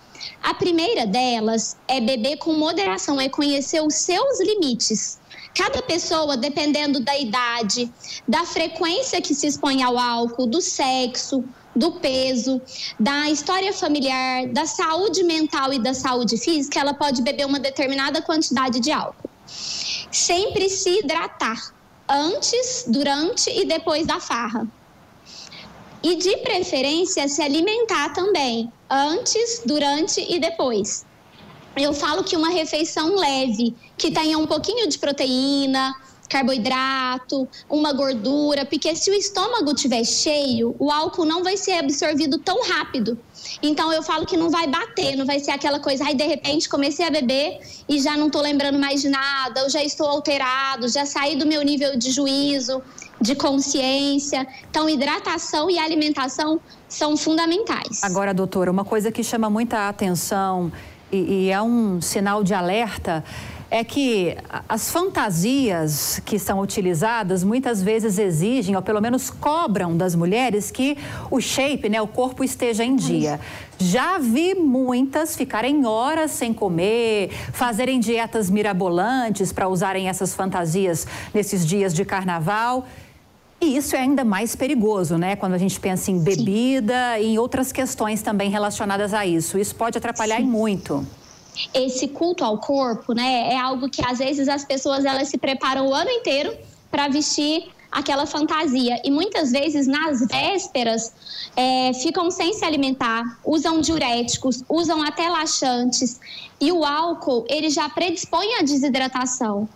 A 0.42 0.54
primeira 0.54 1.06
delas 1.06 1.76
é 1.88 2.00
beber 2.00 2.36
com 2.36 2.52
moderação, 2.52 3.20
é 3.20 3.28
conhecer 3.28 3.82
os 3.82 3.94
seus 3.94 4.40
limites. 4.40 5.18
Cada 5.54 5.82
pessoa, 5.82 6.36
dependendo 6.36 7.00
da 7.00 7.18
idade, 7.18 7.90
da 8.28 8.44
frequência 8.44 9.20
que 9.20 9.34
se 9.34 9.46
expõe 9.46 9.82
ao 9.82 9.98
álcool, 9.98 10.46
do 10.46 10.60
sexo, 10.60 11.44
do 11.80 11.92
peso, 11.92 12.60
da 12.98 13.30
história 13.30 13.72
familiar, 13.72 14.46
da 14.48 14.66
saúde 14.66 15.22
mental 15.24 15.72
e 15.72 15.78
da 15.78 15.94
saúde 15.94 16.36
física, 16.36 16.78
ela 16.78 16.92
pode 16.92 17.22
beber 17.22 17.46
uma 17.46 17.58
determinada 17.58 18.20
quantidade 18.20 18.80
de 18.80 18.92
álcool. 18.92 19.30
Sempre 20.12 20.68
se 20.68 20.98
hidratar 20.98 21.58
antes, 22.06 22.84
durante 22.86 23.48
e 23.48 23.64
depois 23.64 24.06
da 24.06 24.20
farra. 24.20 24.68
E 26.02 26.16
de 26.16 26.36
preferência 26.38 27.26
se 27.28 27.40
alimentar 27.42 28.12
também, 28.12 28.70
antes, 28.90 29.62
durante 29.64 30.20
e 30.20 30.38
depois. 30.38 31.06
Eu 31.76 31.94
falo 31.94 32.24
que 32.24 32.36
uma 32.36 32.50
refeição 32.50 33.16
leve, 33.16 33.74
que 33.96 34.10
tenha 34.10 34.36
um 34.36 34.46
pouquinho 34.46 34.86
de 34.86 34.98
proteína, 34.98 35.94
carboidrato, 36.30 37.46
uma 37.68 37.92
gordura, 37.92 38.64
porque 38.64 38.94
se 38.94 39.10
o 39.10 39.14
estômago 39.14 39.72
estiver 39.72 40.04
cheio, 40.04 40.76
o 40.78 40.90
álcool 40.90 41.24
não 41.24 41.42
vai 41.42 41.56
ser 41.56 41.72
absorvido 41.72 42.38
tão 42.38 42.62
rápido. 42.62 43.18
Então 43.60 43.92
eu 43.92 44.00
falo 44.02 44.24
que 44.24 44.36
não 44.36 44.48
vai 44.48 44.68
bater, 44.68 45.16
não 45.16 45.26
vai 45.26 45.40
ser 45.40 45.50
aquela 45.50 45.80
coisa, 45.80 46.04
ai 46.04 46.14
de 46.14 46.24
repente 46.24 46.68
comecei 46.68 47.04
a 47.04 47.10
beber 47.10 47.58
e 47.88 48.00
já 48.00 48.16
não 48.16 48.28
estou 48.28 48.40
lembrando 48.40 48.78
mais 48.78 49.02
de 49.02 49.08
nada, 49.08 49.60
eu 49.62 49.70
já 49.70 49.82
estou 49.82 50.06
alterado, 50.06 50.88
já 50.88 51.04
saí 51.04 51.36
do 51.36 51.46
meu 51.46 51.62
nível 51.62 51.98
de 51.98 52.12
juízo, 52.12 52.80
de 53.20 53.34
consciência. 53.34 54.46
Então 54.70 54.88
hidratação 54.88 55.68
e 55.68 55.78
alimentação 55.80 56.60
são 56.88 57.16
fundamentais. 57.16 58.04
Agora, 58.04 58.32
doutora, 58.32 58.70
uma 58.70 58.84
coisa 58.84 59.10
que 59.10 59.24
chama 59.24 59.50
muita 59.50 59.88
atenção 59.88 60.70
e, 61.10 61.46
e 61.46 61.50
é 61.50 61.60
um 61.60 62.00
sinal 62.00 62.44
de 62.44 62.54
alerta 62.54 63.24
é 63.70 63.84
que 63.84 64.36
as 64.68 64.90
fantasias 64.90 66.20
que 66.24 66.40
são 66.40 66.58
utilizadas 66.58 67.44
muitas 67.44 67.80
vezes 67.80 68.18
exigem, 68.18 68.74
ou 68.74 68.82
pelo 68.82 69.00
menos 69.00 69.30
cobram 69.30 69.96
das 69.96 70.16
mulheres, 70.16 70.72
que 70.72 70.98
o 71.30 71.40
shape, 71.40 71.88
né, 71.88 72.02
o 72.02 72.08
corpo 72.08 72.42
esteja 72.42 72.84
em 72.84 72.96
dia. 72.96 73.38
Já 73.78 74.18
vi 74.18 74.54
muitas 74.56 75.36
ficarem 75.36 75.86
horas 75.86 76.32
sem 76.32 76.52
comer, 76.52 77.30
fazerem 77.52 78.00
dietas 78.00 78.50
mirabolantes 78.50 79.52
para 79.52 79.68
usarem 79.68 80.08
essas 80.08 80.34
fantasias 80.34 81.06
nesses 81.32 81.64
dias 81.64 81.94
de 81.94 82.04
carnaval. 82.04 82.84
E 83.60 83.76
isso 83.76 83.94
é 83.94 84.00
ainda 84.00 84.24
mais 84.24 84.56
perigoso, 84.56 85.16
né? 85.16 85.36
Quando 85.36 85.52
a 85.52 85.58
gente 85.58 85.78
pensa 85.78 86.10
em 86.10 86.18
bebida 86.18 87.14
Sim. 87.16 87.22
e 87.22 87.26
em 87.34 87.38
outras 87.38 87.70
questões 87.70 88.20
também 88.20 88.50
relacionadas 88.50 89.14
a 89.14 89.24
isso. 89.24 89.58
Isso 89.58 89.76
pode 89.76 89.96
atrapalhar 89.96 90.38
Sim. 90.38 90.46
muito 90.46 91.06
esse 91.74 92.08
culto 92.08 92.44
ao 92.44 92.58
corpo, 92.58 93.12
né, 93.12 93.52
é 93.52 93.58
algo 93.58 93.88
que 93.88 94.04
às 94.04 94.18
vezes 94.18 94.48
as 94.48 94.64
pessoas 94.64 95.04
elas 95.04 95.28
se 95.28 95.38
preparam 95.38 95.88
o 95.88 95.94
ano 95.94 96.10
inteiro 96.10 96.56
para 96.90 97.08
vestir 97.08 97.68
aquela 97.90 98.26
fantasia. 98.26 99.00
E 99.04 99.10
muitas 99.10 99.50
vezes, 99.50 99.86
nas 99.86 100.26
vésperas, 100.26 101.12
é, 101.56 101.92
ficam 101.94 102.30
sem 102.30 102.52
se 102.52 102.64
alimentar, 102.64 103.38
usam 103.44 103.80
diuréticos, 103.80 104.62
usam 104.68 105.02
até 105.02 105.28
laxantes. 105.28 106.20
E 106.60 106.70
o 106.70 106.84
álcool, 106.84 107.46
ele 107.48 107.70
já 107.70 107.88
predispõe 107.88 108.54
à 108.56 108.62
desidratação. 108.62 109.68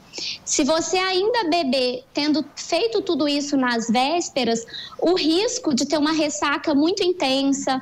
Se 0.44 0.62
você 0.62 0.96
ainda 0.98 1.48
beber, 1.48 2.04
tendo 2.12 2.44
feito 2.54 3.00
tudo 3.02 3.26
isso 3.26 3.56
nas 3.56 3.88
vésperas, 3.88 4.64
o 5.00 5.14
risco 5.14 5.74
de 5.74 5.86
ter 5.86 5.98
uma 5.98 6.12
ressaca 6.12 6.74
muito 6.74 7.02
intensa 7.02 7.80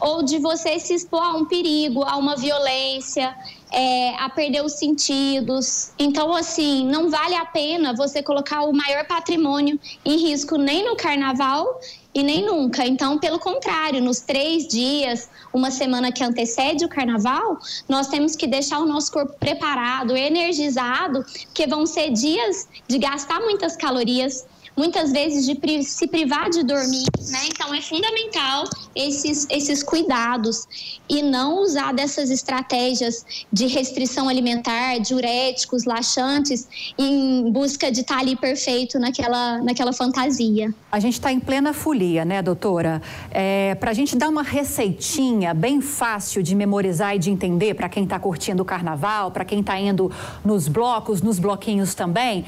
ou 0.00 0.22
de 0.22 0.38
você 0.38 0.78
se 0.78 0.94
expor 0.94 1.22
a 1.22 1.34
um 1.34 1.44
perigo, 1.44 2.04
a 2.04 2.16
uma 2.16 2.36
violência, 2.36 3.36
é, 3.74 4.14
a 4.18 4.30
perder 4.30 4.64
os 4.64 4.74
sentidos. 4.74 5.90
Então, 5.98 6.32
assim, 6.32 6.86
não 6.86 7.10
vale 7.10 7.34
a 7.34 7.44
pena 7.44 7.92
você 7.92 8.22
colocar 8.22 8.62
o 8.62 8.72
maior 8.72 9.04
patrimônio 9.04 9.78
em 10.04 10.16
risco 10.16 10.56
nem 10.56 10.84
no 10.84 10.96
carnaval 10.96 11.80
e 12.14 12.22
nem 12.22 12.46
nunca. 12.46 12.86
Então, 12.86 13.18
pelo 13.18 13.40
contrário, 13.40 14.00
nos 14.00 14.20
três 14.20 14.68
dias, 14.68 15.28
uma 15.52 15.72
semana 15.72 16.12
que 16.12 16.22
antecede 16.22 16.84
o 16.84 16.88
carnaval, 16.88 17.58
nós 17.88 18.06
temos 18.06 18.36
que 18.36 18.46
deixar 18.46 18.78
o 18.78 18.86
nosso 18.86 19.10
corpo 19.10 19.34
preparado, 19.40 20.16
energizado, 20.16 21.24
porque 21.46 21.66
vão 21.66 21.84
ser 21.84 22.10
dias 22.10 22.68
de 22.86 22.98
gastar 22.98 23.40
muitas 23.40 23.76
calorias, 23.76 24.46
muitas 24.76 25.12
vezes 25.12 25.46
de 25.46 25.82
se 25.84 26.06
privar 26.06 26.50
de 26.50 26.62
dormir, 26.62 27.06
né? 27.30 27.40
Então 27.48 27.72
é 27.74 27.80
fundamental 27.80 28.64
esses, 28.94 29.46
esses 29.50 29.82
cuidados 29.82 30.66
e 31.08 31.22
não 31.22 31.60
usar 31.62 31.92
dessas 31.92 32.30
estratégias 32.30 33.24
de 33.52 33.66
restrição 33.66 34.28
alimentar, 34.28 34.98
diuréticos, 34.98 35.84
laxantes, 35.84 36.68
em 36.98 37.50
busca 37.50 37.90
de 37.90 38.00
estar 38.00 38.18
ali 38.18 38.36
perfeito 38.36 38.98
naquela, 38.98 39.58
naquela 39.62 39.92
fantasia. 39.92 40.74
A 40.90 40.98
gente 40.98 41.14
está 41.14 41.32
em 41.32 41.40
plena 41.40 41.72
folia, 41.72 42.24
né, 42.24 42.42
doutora? 42.42 43.00
É, 43.30 43.74
para 43.76 43.90
a 43.90 43.94
gente 43.94 44.16
dar 44.16 44.28
uma 44.28 44.42
receitinha 44.42 45.54
bem 45.54 45.80
fácil 45.80 46.42
de 46.42 46.54
memorizar 46.54 47.14
e 47.14 47.18
de 47.18 47.30
entender 47.30 47.74
para 47.74 47.88
quem 47.88 48.04
está 48.04 48.18
curtindo 48.18 48.62
o 48.62 48.66
carnaval, 48.66 49.30
para 49.30 49.44
quem 49.44 49.60
está 49.60 49.78
indo 49.78 50.10
nos 50.44 50.68
blocos, 50.68 51.22
nos 51.22 51.38
bloquinhos 51.38 51.94
também. 51.94 52.44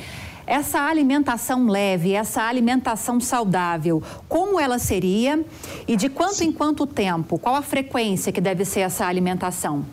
Essa 0.46 0.80
alimentação 0.82 1.66
leve, 1.66 2.12
essa 2.12 2.42
alimentação 2.42 3.18
saudável, 3.18 4.00
como 4.28 4.60
ela 4.60 4.78
seria 4.78 5.44
e 5.88 5.96
de 5.96 6.08
quanto 6.08 6.44
em 6.44 6.52
quanto 6.52 6.86
tempo? 6.86 7.36
Qual 7.36 7.56
a 7.56 7.62
frequência 7.62 8.30
que 8.30 8.40
deve 8.40 8.64
ser 8.64 8.80
essa 8.80 9.06
alimentação? 9.06 9.84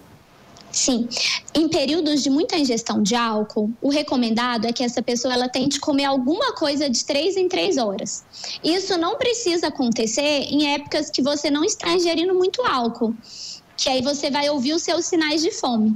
Sim, 0.72 1.07
em 1.53 1.67
períodos 1.69 2.24
de 2.24 2.29
muita 2.29 2.57
ingestão 2.57 3.01
de 3.01 3.15
álcool, 3.15 3.72
o 3.79 3.89
recomendado 3.89 4.65
é 4.65 4.74
que 4.74 4.83
essa 4.83 5.03
pessoa 5.03 5.33
ela 5.33 5.48
tente 5.48 5.79
comer 5.79 6.05
alguma 6.05 6.53
coisa 6.53 6.89
de 6.89 7.05
três 7.05 7.38
em 7.38 7.48
três 7.48 7.77
horas. 7.77 8.24
Isso 8.63 8.98
não 8.98 9.15
precisa 9.15 9.67
acontecer 9.67 10.48
em 10.50 10.74
épocas 10.74 11.12
que 11.12 11.22
você 11.22 11.51
não 11.51 11.63
está 11.63 11.93
ingerindo 11.93 12.33
muito 12.33 12.62
álcool 12.63 13.15
que 13.83 13.89
aí 13.89 14.01
você 14.01 14.31
vai 14.31 14.49
ouvir 14.49 14.73
os 14.73 14.81
seus 14.81 15.05
sinais 15.05 15.41
de 15.41 15.51
fome. 15.51 15.93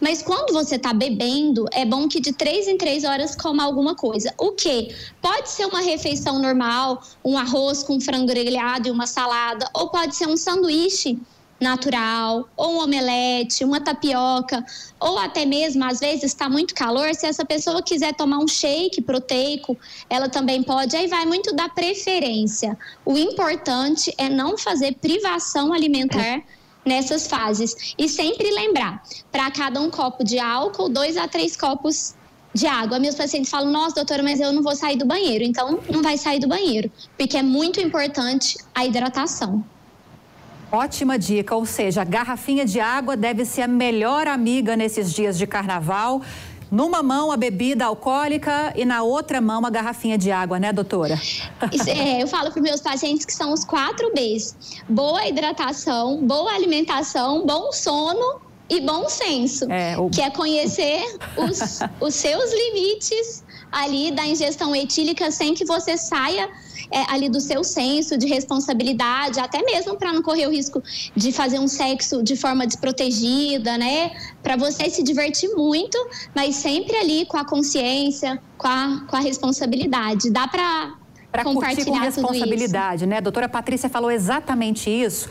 Mas 0.00 0.20
quando 0.20 0.52
você 0.52 0.74
está 0.74 0.92
bebendo, 0.92 1.66
é 1.70 1.84
bom 1.84 2.08
que 2.08 2.18
de 2.18 2.32
três 2.32 2.66
em 2.66 2.76
três 2.76 3.04
horas 3.04 3.36
coma 3.36 3.62
alguma 3.62 3.94
coisa. 3.94 4.34
O 4.36 4.50
que? 4.50 4.92
Pode 5.22 5.48
ser 5.48 5.66
uma 5.66 5.80
refeição 5.80 6.40
normal, 6.40 7.00
um 7.24 7.38
arroz 7.38 7.84
com 7.84 8.00
frango 8.00 8.26
grelhado 8.26 8.88
e 8.88 8.90
uma 8.90 9.06
salada, 9.06 9.70
ou 9.72 9.88
pode 9.88 10.16
ser 10.16 10.26
um 10.26 10.36
sanduíche 10.36 11.16
natural, 11.60 12.48
ou 12.56 12.74
um 12.74 12.82
omelete, 12.82 13.64
uma 13.64 13.80
tapioca, 13.80 14.64
ou 14.98 15.16
até 15.16 15.46
mesmo, 15.46 15.84
às 15.84 16.00
vezes 16.00 16.24
está 16.24 16.48
muito 16.48 16.74
calor, 16.74 17.14
se 17.14 17.26
essa 17.26 17.44
pessoa 17.44 17.82
quiser 17.82 18.14
tomar 18.14 18.38
um 18.38 18.48
shake 18.48 19.00
proteico, 19.02 19.76
ela 20.10 20.28
também 20.28 20.62
pode, 20.62 20.96
aí 20.96 21.06
vai 21.06 21.24
muito 21.24 21.54
da 21.54 21.68
preferência. 21.68 22.76
O 23.04 23.16
importante 23.16 24.12
é 24.18 24.28
não 24.28 24.58
fazer 24.58 24.96
privação 24.96 25.72
alimentar 25.72 26.42
nessas 26.88 27.28
fases. 27.28 27.94
E 27.96 28.08
sempre 28.08 28.50
lembrar, 28.50 29.02
para 29.30 29.50
cada 29.50 29.80
um 29.80 29.90
copo 29.90 30.24
de 30.24 30.38
álcool, 30.38 30.88
dois 30.88 31.16
a 31.16 31.28
três 31.28 31.56
copos 31.56 32.14
de 32.52 32.66
água. 32.66 32.98
Meus 32.98 33.14
pacientes 33.14 33.50
falam, 33.50 33.70
nossa, 33.70 33.96
doutora, 33.96 34.22
mas 34.22 34.40
eu 34.40 34.52
não 34.52 34.62
vou 34.62 34.74
sair 34.74 34.96
do 34.96 35.06
banheiro. 35.06 35.44
Então, 35.44 35.78
não 35.88 36.02
vai 36.02 36.16
sair 36.16 36.40
do 36.40 36.48
banheiro, 36.48 36.90
porque 37.16 37.36
é 37.36 37.42
muito 37.42 37.80
importante 37.80 38.56
a 38.74 38.84
hidratação. 38.84 39.62
Ótima 40.70 41.18
dica, 41.18 41.54
ou 41.54 41.64
seja, 41.64 42.02
a 42.02 42.04
garrafinha 42.04 42.66
de 42.66 42.78
água 42.78 43.16
deve 43.16 43.44
ser 43.46 43.62
a 43.62 43.68
melhor 43.68 44.26
amiga 44.26 44.76
nesses 44.76 45.14
dias 45.14 45.38
de 45.38 45.46
carnaval. 45.46 46.20
Numa 46.70 47.02
mão 47.02 47.32
a 47.32 47.36
bebida 47.36 47.86
alcoólica 47.86 48.72
e 48.76 48.84
na 48.84 49.02
outra 49.02 49.40
mão 49.40 49.64
a 49.64 49.70
garrafinha 49.70 50.18
de 50.18 50.30
água, 50.30 50.58
né, 50.58 50.72
doutora? 50.72 51.18
É, 51.86 52.22
eu 52.22 52.26
falo 52.26 52.50
para 52.50 52.60
meus 52.60 52.80
pacientes 52.80 53.24
que 53.24 53.32
são 53.32 53.52
os 53.52 53.64
quatro 53.64 54.12
Bs: 54.14 54.54
boa 54.88 55.26
hidratação, 55.26 56.18
boa 56.26 56.52
alimentação, 56.52 57.46
bom 57.46 57.72
sono 57.72 58.40
e 58.68 58.80
bom 58.80 59.08
senso, 59.08 59.70
é, 59.70 59.98
o... 59.98 60.10
que 60.10 60.20
é 60.20 60.30
conhecer 60.30 61.02
os, 61.36 61.80
os 62.00 62.14
seus 62.14 62.52
limites 62.52 63.42
ali 63.70 64.10
da 64.10 64.26
ingestão 64.26 64.74
etílica 64.74 65.30
sem 65.30 65.54
que 65.54 65.64
você 65.64 65.96
saia 65.96 66.48
é, 66.90 67.02
ali 67.12 67.28
do 67.28 67.40
seu 67.40 67.62
senso 67.62 68.16
de 68.16 68.26
responsabilidade, 68.26 69.38
até 69.40 69.62
mesmo 69.62 69.96
para 69.96 70.12
não 70.12 70.22
correr 70.22 70.46
o 70.46 70.50
risco 70.50 70.82
de 71.14 71.32
fazer 71.32 71.58
um 71.58 71.68
sexo 71.68 72.22
de 72.22 72.36
forma 72.36 72.66
desprotegida, 72.66 73.76
né? 73.76 74.10
Para 74.42 74.56
você 74.56 74.88
se 74.88 75.02
divertir 75.02 75.50
muito, 75.54 75.98
mas 76.34 76.56
sempre 76.56 76.96
ali 76.96 77.26
com 77.26 77.36
a 77.36 77.44
consciência, 77.44 78.40
com 78.56 78.66
a, 78.66 79.04
com 79.06 79.16
a 79.16 79.20
responsabilidade. 79.20 80.30
Dá 80.30 80.48
para 80.48 80.94
para 81.30 81.44
curtir 81.44 81.84
com 81.84 81.92
responsabilidade, 81.92 83.06
né? 83.06 83.18
A 83.18 83.20
doutora 83.20 83.48
Patrícia 83.48 83.88
falou 83.88 84.10
exatamente 84.10 84.88
isso. 84.88 85.28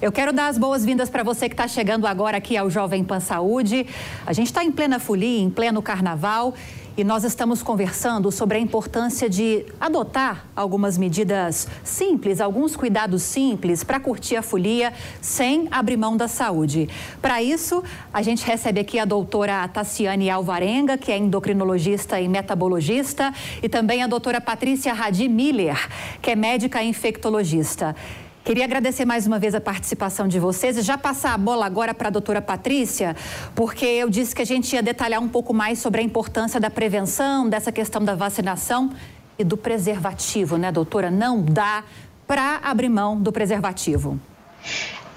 Eu 0.00 0.12
quero 0.12 0.32
dar 0.32 0.46
as 0.46 0.56
boas-vindas 0.56 1.10
para 1.10 1.24
você 1.24 1.48
que 1.48 1.54
está 1.54 1.66
chegando 1.66 2.06
agora 2.06 2.36
aqui 2.36 2.56
ao 2.56 2.70
Jovem 2.70 3.02
Pan 3.02 3.18
Saúde. 3.18 3.84
A 4.24 4.32
gente 4.32 4.46
está 4.46 4.62
em 4.62 4.70
plena 4.70 5.00
folia, 5.00 5.40
em 5.40 5.50
pleno 5.50 5.82
carnaval 5.82 6.54
e 6.96 7.04
nós 7.04 7.24
estamos 7.24 7.62
conversando 7.62 8.30
sobre 8.30 8.58
a 8.58 8.60
importância 8.60 9.28
de 9.28 9.64
adotar 9.80 10.46
algumas 10.54 10.98
medidas 10.98 11.68
simples, 11.82 12.40
alguns 12.40 12.76
cuidados 12.76 13.22
simples 13.22 13.84
para 13.84 14.00
curtir 14.00 14.36
a 14.36 14.42
folia 14.42 14.92
sem 15.20 15.68
abrir 15.70 15.96
mão 15.96 16.16
da 16.16 16.28
saúde. 16.28 16.88
Para 17.22 17.42
isso, 17.42 17.82
a 18.12 18.22
gente 18.22 18.44
recebe 18.44 18.80
aqui 18.80 18.98
a 18.98 19.04
doutora 19.04 19.66
Tassiane 19.68 20.30
Alvarenga, 20.30 20.98
que 20.98 21.12
é 21.12 21.18
endocrinologista 21.18 22.20
e 22.20 22.28
metabologista, 22.28 23.32
e 23.62 23.68
também 23.68 24.02
a 24.02 24.06
doutora 24.06 24.40
Patrícia 24.40 24.92
Radi 24.92 25.28
Miller, 25.28 25.88
que 26.20 26.30
é 26.30 26.36
médica 26.36 26.82
infectologista. 26.82 27.94
Queria 28.42 28.64
agradecer 28.64 29.04
mais 29.04 29.26
uma 29.26 29.38
vez 29.38 29.54
a 29.54 29.60
participação 29.60 30.26
de 30.26 30.40
vocês 30.40 30.78
e 30.78 30.82
já 30.82 30.96
passar 30.96 31.34
a 31.34 31.38
bola 31.38 31.66
agora 31.66 31.92
para 31.92 32.08
a 32.08 32.10
doutora 32.10 32.40
Patrícia, 32.40 33.14
porque 33.54 33.84
eu 33.84 34.08
disse 34.08 34.34
que 34.34 34.40
a 34.40 34.46
gente 34.46 34.74
ia 34.74 34.82
detalhar 34.82 35.20
um 35.20 35.28
pouco 35.28 35.52
mais 35.52 35.78
sobre 35.78 36.00
a 36.00 36.04
importância 36.04 36.58
da 36.58 36.70
prevenção, 36.70 37.46
dessa 37.48 37.70
questão 37.70 38.02
da 38.02 38.14
vacinação 38.14 38.90
e 39.38 39.44
do 39.44 39.58
preservativo, 39.58 40.56
né, 40.56 40.72
doutora? 40.72 41.10
Não 41.10 41.42
dá 41.42 41.84
para 42.26 42.60
abrir 42.62 42.88
mão 42.88 43.20
do 43.20 43.30
preservativo. 43.30 44.18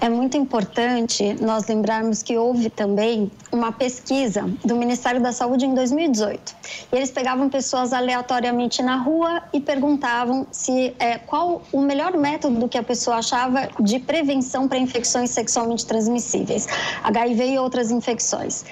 É 0.04 0.08
muito 0.10 0.36
importante 0.36 1.34
nós 1.40 1.66
lembrarmos 1.66 2.22
que 2.22 2.36
houve 2.36 2.68
também 2.68 3.32
uma 3.50 3.72
pesquisa 3.72 4.42
do 4.62 4.76
Ministério 4.76 5.18
da 5.18 5.32
Saúde 5.32 5.64
em 5.64 5.72
2018. 5.72 6.54
E 6.92 6.96
eles 6.96 7.10
pegavam 7.10 7.48
pessoas 7.48 7.90
aleatoriamente 7.90 8.82
na 8.82 8.98
rua 8.98 9.42
e 9.50 9.62
perguntavam 9.62 10.46
se 10.52 10.94
é, 10.98 11.16
qual 11.16 11.62
o 11.72 11.80
melhor 11.80 12.18
método 12.18 12.68
que 12.68 12.76
a 12.76 12.82
pessoa 12.82 13.16
achava 13.16 13.70
de 13.80 13.98
prevenção 13.98 14.68
para 14.68 14.76
infecções 14.76 15.30
sexualmente 15.30 15.86
transmissíveis, 15.86 16.68
HIV 17.02 17.52
e 17.52 17.58
outras 17.58 17.90
infecções. 17.90 18.62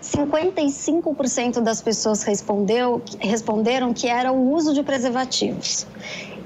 55% 0.00 1.62
das 1.62 1.82
pessoas 1.82 2.22
respondeu, 2.22 3.02
responderam 3.18 3.92
que 3.92 4.06
era 4.06 4.30
o 4.30 4.52
uso 4.52 4.72
de 4.72 4.84
preservativos 4.84 5.84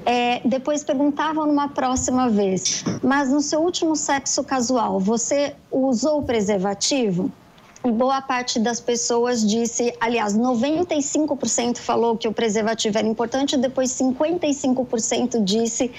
é, 0.05 0.41
depois 0.45 0.83
perguntavam 0.83 1.45
numa 1.45 1.69
próxima 1.69 2.29
vez, 2.29 2.83
mas 3.03 3.31
no 3.31 3.41
seu 3.41 3.61
último 3.61 3.95
sexo 3.95 4.43
casual, 4.43 4.99
você 4.99 5.55
usou 5.71 6.23
preservativo? 6.23 7.31
Boa 7.89 8.21
parte 8.21 8.59
das 8.59 8.79
pessoas 8.79 9.47
disse, 9.47 9.93
aliás, 9.99 10.37
95% 10.37 11.77
falou 11.77 12.15
que 12.15 12.27
o 12.27 12.31
preservativo 12.31 12.97
era 12.97 13.07
importante, 13.07 13.57
depois 13.57 13.89
55% 13.91 15.43
disse 15.43 15.89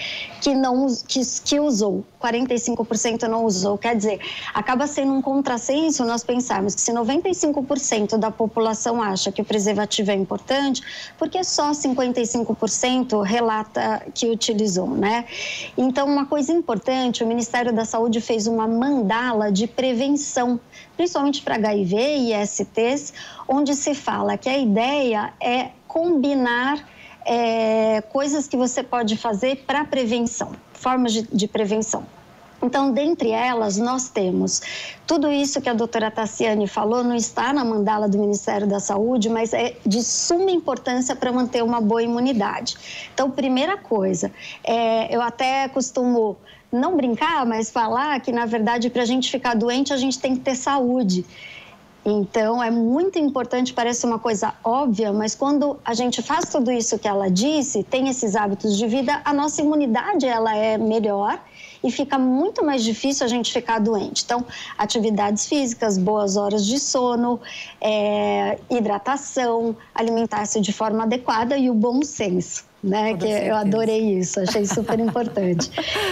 que 0.40 0.54
não 0.54 0.86
que, 1.08 1.20
que 1.44 1.58
usou, 1.58 2.04
45% 2.20 3.22
não 3.24 3.44
usou. 3.44 3.76
Quer 3.76 3.96
dizer, 3.96 4.20
acaba 4.54 4.86
sendo 4.86 5.12
um 5.12 5.22
contrassenso 5.22 6.04
nós 6.04 6.22
pensarmos 6.22 6.74
que 6.74 6.80
se 6.80 6.92
95% 6.92 8.16
da 8.16 8.30
população 8.30 9.02
acha 9.02 9.32
que 9.32 9.42
o 9.42 9.44
preservativo 9.44 10.12
é 10.12 10.14
importante, 10.14 10.82
porque 11.18 11.42
só 11.42 11.72
55% 11.72 13.22
relata 13.22 14.06
que 14.14 14.28
utilizou, 14.28 14.88
né? 14.88 15.24
Então, 15.76 16.06
uma 16.06 16.26
coisa 16.26 16.52
importante, 16.52 17.24
o 17.24 17.26
Ministério 17.26 17.72
da 17.72 17.84
Saúde 17.84 18.20
fez 18.20 18.46
uma 18.46 18.68
mandala 18.68 19.50
de 19.50 19.66
prevenção 19.66 20.60
principalmente 20.96 21.42
para 21.42 21.56
HIV 21.56 21.96
e 21.96 22.46
STs, 22.46 23.12
onde 23.48 23.74
se 23.74 23.94
fala 23.94 24.36
que 24.36 24.48
a 24.48 24.58
ideia 24.58 25.32
é 25.40 25.70
combinar 25.86 26.88
é, 27.24 28.00
coisas 28.00 28.48
que 28.48 28.56
você 28.56 28.82
pode 28.82 29.16
fazer 29.16 29.64
para 29.66 29.84
prevenção, 29.84 30.52
formas 30.72 31.12
de, 31.12 31.22
de 31.22 31.46
prevenção. 31.46 32.04
Então, 32.62 32.92
dentre 32.92 33.30
elas, 33.30 33.76
nós 33.76 34.08
temos 34.08 34.62
tudo 35.04 35.32
isso 35.32 35.60
que 35.60 35.68
a 35.68 35.74
doutora 35.74 36.12
Tassiane 36.12 36.68
falou, 36.68 37.02
não 37.02 37.16
está 37.16 37.52
na 37.52 37.64
mandala 37.64 38.08
do 38.08 38.16
Ministério 38.16 38.68
da 38.68 38.78
Saúde, 38.78 39.28
mas 39.28 39.52
é 39.52 39.76
de 39.84 40.00
suma 40.02 40.50
importância 40.50 41.16
para 41.16 41.32
manter 41.32 41.64
uma 41.64 41.80
boa 41.80 42.02
imunidade. 42.02 42.76
Então, 43.12 43.28
primeira 43.28 43.76
coisa, 43.76 44.30
é, 44.62 45.14
eu 45.14 45.20
até 45.20 45.68
costumo 45.68 46.36
não 46.72 46.96
brincar, 46.96 47.44
mas 47.44 47.70
falar 47.70 48.18
que, 48.20 48.32
na 48.32 48.46
verdade, 48.46 48.88
para 48.88 49.02
a 49.02 49.04
gente 49.04 49.30
ficar 49.30 49.54
doente, 49.54 49.92
a 49.92 49.96
gente 49.98 50.18
tem 50.18 50.34
que 50.34 50.40
ter 50.40 50.54
saúde. 50.54 51.22
Então, 52.04 52.62
é 52.62 52.70
muito 52.70 53.18
importante, 53.18 53.74
parece 53.74 54.06
uma 54.06 54.18
coisa 54.18 54.54
óbvia, 54.64 55.12
mas 55.12 55.34
quando 55.34 55.78
a 55.84 55.92
gente 55.92 56.22
faz 56.22 56.46
tudo 56.46 56.72
isso 56.72 56.98
que 56.98 57.06
ela 57.06 57.30
disse, 57.30 57.84
tem 57.84 58.08
esses 58.08 58.34
hábitos 58.34 58.76
de 58.76 58.86
vida, 58.88 59.20
a 59.22 59.34
nossa 59.34 59.60
imunidade 59.60 60.26
ela 60.26 60.56
é 60.56 60.78
melhor 60.78 61.38
e 61.84 61.92
fica 61.92 62.18
muito 62.18 62.64
mais 62.64 62.82
difícil 62.82 63.26
a 63.26 63.28
gente 63.28 63.52
ficar 63.52 63.78
doente. 63.78 64.24
Então, 64.24 64.44
atividades 64.78 65.46
físicas, 65.46 65.98
boas 65.98 66.36
horas 66.36 66.66
de 66.66 66.78
sono, 66.78 67.38
é, 67.80 68.58
hidratação, 68.70 69.76
alimentar-se 69.94 70.58
de 70.60 70.72
forma 70.72 71.04
adequada 71.04 71.56
e 71.56 71.68
o 71.68 71.74
bom 71.74 72.02
senso 72.02 72.71
né? 72.82 73.14
que 73.14 73.26
certeza. 73.26 73.44
eu 73.46 73.56
adorei 73.56 74.18
isso, 74.18 74.40
achei 74.40 74.66
super 74.66 74.98
importante. 74.98 75.70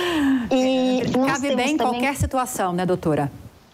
e 0.51 1.03
cabe 1.27 1.55
bem 1.57 1.73
em 1.73 1.77
qualquer 1.77 2.15
situação, 2.17 2.73
né, 2.73 2.87
doutora? 2.87 3.31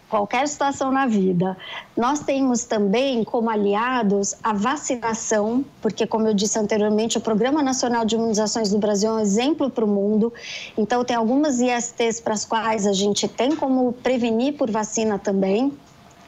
Qualquer 0.09 0.47
situação 0.47 0.93
na 0.93 1.05
vida. 1.05 1.57
Nós 1.97 2.21
temos 2.21 2.63
também 2.63 3.25
como 3.25 3.51
aliados 3.51 4.37
a 4.41 4.53
vacinação, 4.53 5.65
porque, 5.83 6.07
como 6.07 6.29
eu 6.29 6.33
disse 6.33 6.57
anteriormente, 6.61 7.19
o 7.19 7.21
Programa 7.21 7.61
Nacional 7.61 8.05
de 8.05 8.15
Imunizações 8.15 8.71
do 8.71 8.79
Brasil 8.79 9.11
é 9.11 9.15
um 9.15 9.19
exemplo 9.19 9.69
para 9.69 9.85
o 9.85 9.89
mundo. 9.89 10.33
Então, 10.79 11.05
tem 11.05 11.17
algumas 11.17 11.59
ISTs 11.59 12.21
para 12.21 12.35
as 12.35 12.45
quais 12.45 12.87
a 12.87 12.93
gente 12.93 13.27
tem 13.27 13.57
como 13.57 13.93
prevenir 13.95 14.55
por 14.57 14.71
vacina 14.71 15.19
também 15.19 15.77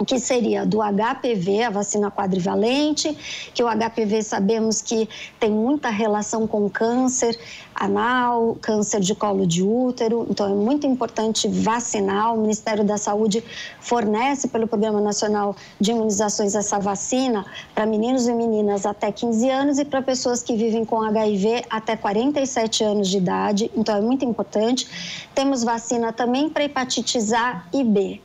que 0.06 0.18
seria 0.18 0.64
do 0.64 0.78
HPV, 0.78 1.64
a 1.64 1.70
vacina 1.70 2.10
quadrivalente, 2.10 3.16
que 3.52 3.62
o 3.62 3.66
HPV 3.66 4.22
sabemos 4.22 4.80
que 4.80 5.08
tem 5.40 5.50
muita 5.50 5.88
relação 5.90 6.46
com 6.46 6.68
câncer 6.68 7.38
anal, 7.74 8.56
câncer 8.60 9.00
de 9.00 9.14
colo 9.14 9.46
de 9.46 9.62
útero, 9.62 10.26
então 10.28 10.46
é 10.46 10.54
muito 10.54 10.86
importante 10.86 11.46
vacinar. 11.48 12.34
O 12.34 12.40
Ministério 12.40 12.84
da 12.84 12.96
Saúde 12.96 13.42
fornece 13.80 14.48
pelo 14.48 14.66
Programa 14.66 15.00
Nacional 15.00 15.54
de 15.80 15.92
Imunizações 15.92 16.54
essa 16.54 16.78
vacina 16.78 17.46
para 17.74 17.86
meninos 17.86 18.26
e 18.26 18.34
meninas 18.34 18.84
até 18.84 19.12
15 19.12 19.48
anos 19.48 19.78
e 19.78 19.84
para 19.84 20.02
pessoas 20.02 20.42
que 20.42 20.56
vivem 20.56 20.84
com 20.84 21.02
HIV 21.02 21.64
até 21.70 21.96
47 21.96 22.82
anos 22.82 23.08
de 23.08 23.18
idade, 23.18 23.70
então 23.76 23.96
é 23.96 24.00
muito 24.00 24.24
importante. 24.24 24.88
Temos 25.34 25.62
vacina 25.62 26.12
também 26.12 26.48
para 26.48 26.64
hepatite 26.64 27.18
A 27.34 27.62
e 27.72 27.84
B. 27.84 28.20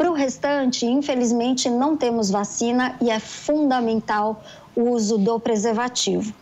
Para 0.00 0.10
o 0.10 0.14
restante, 0.14 0.86
infelizmente, 0.86 1.68
não 1.68 1.94
temos 1.94 2.30
vacina 2.30 2.96
e 3.02 3.10
é 3.10 3.20
fundamental 3.20 4.42
o 4.74 4.92
uso 4.92 5.18
do 5.18 5.38
preservativo. 5.38 6.32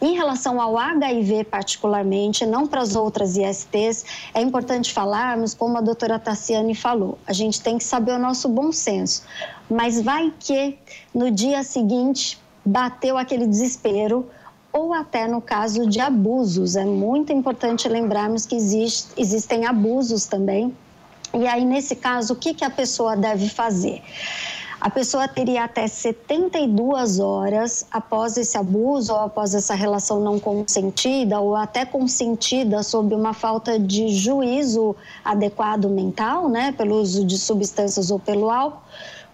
Em 0.00 0.14
relação 0.14 0.58
ao 0.58 0.78
HIV, 0.78 1.44
particularmente, 1.44 2.46
não 2.46 2.66
para 2.66 2.80
as 2.80 2.96
outras 2.96 3.36
ISTs, 3.36 4.06
é 4.32 4.40
importante 4.40 4.94
falarmos, 4.94 5.52
como 5.52 5.76
a 5.76 5.82
doutora 5.82 6.18
Tassiane 6.18 6.74
falou, 6.74 7.18
a 7.26 7.34
gente 7.34 7.60
tem 7.60 7.76
que 7.76 7.84
saber 7.84 8.12
o 8.12 8.18
nosso 8.18 8.48
bom 8.48 8.72
senso. 8.72 9.24
Mas 9.68 10.00
vai 10.00 10.32
que 10.40 10.78
no 11.14 11.30
dia 11.30 11.62
seguinte 11.62 12.40
bateu 12.64 13.18
aquele 13.18 13.46
desespero, 13.46 14.26
ou 14.72 14.94
até 14.94 15.28
no 15.28 15.42
caso 15.42 15.86
de 15.86 16.00
abusos. 16.00 16.76
É 16.76 16.86
muito 16.86 17.30
importante 17.30 17.86
lembrarmos 17.90 18.46
que 18.46 18.56
existe, 18.56 19.08
existem 19.18 19.66
abusos 19.66 20.24
também 20.24 20.74
e 21.34 21.46
aí, 21.46 21.64
nesse 21.64 21.96
caso, 21.96 22.34
o 22.34 22.36
que, 22.36 22.52
que 22.54 22.64
a 22.64 22.70
pessoa 22.70 23.16
deve 23.16 23.48
fazer? 23.48 24.02
A 24.80 24.90
pessoa 24.90 25.28
teria 25.28 25.62
até 25.62 25.86
72 25.86 27.20
horas 27.20 27.86
após 27.88 28.36
esse 28.36 28.58
abuso 28.58 29.12
ou 29.12 29.20
após 29.20 29.54
essa 29.54 29.74
relação 29.74 30.18
não 30.18 30.40
consentida 30.40 31.38
ou 31.38 31.54
até 31.54 31.84
consentida 31.84 32.82
sob 32.82 33.14
uma 33.14 33.32
falta 33.32 33.78
de 33.78 34.08
juízo 34.08 34.96
adequado 35.24 35.88
mental, 35.88 36.48
né, 36.48 36.72
pelo 36.72 36.96
uso 36.96 37.24
de 37.24 37.38
substâncias 37.38 38.10
ou 38.10 38.18
pelo 38.18 38.50
álcool, 38.50 38.82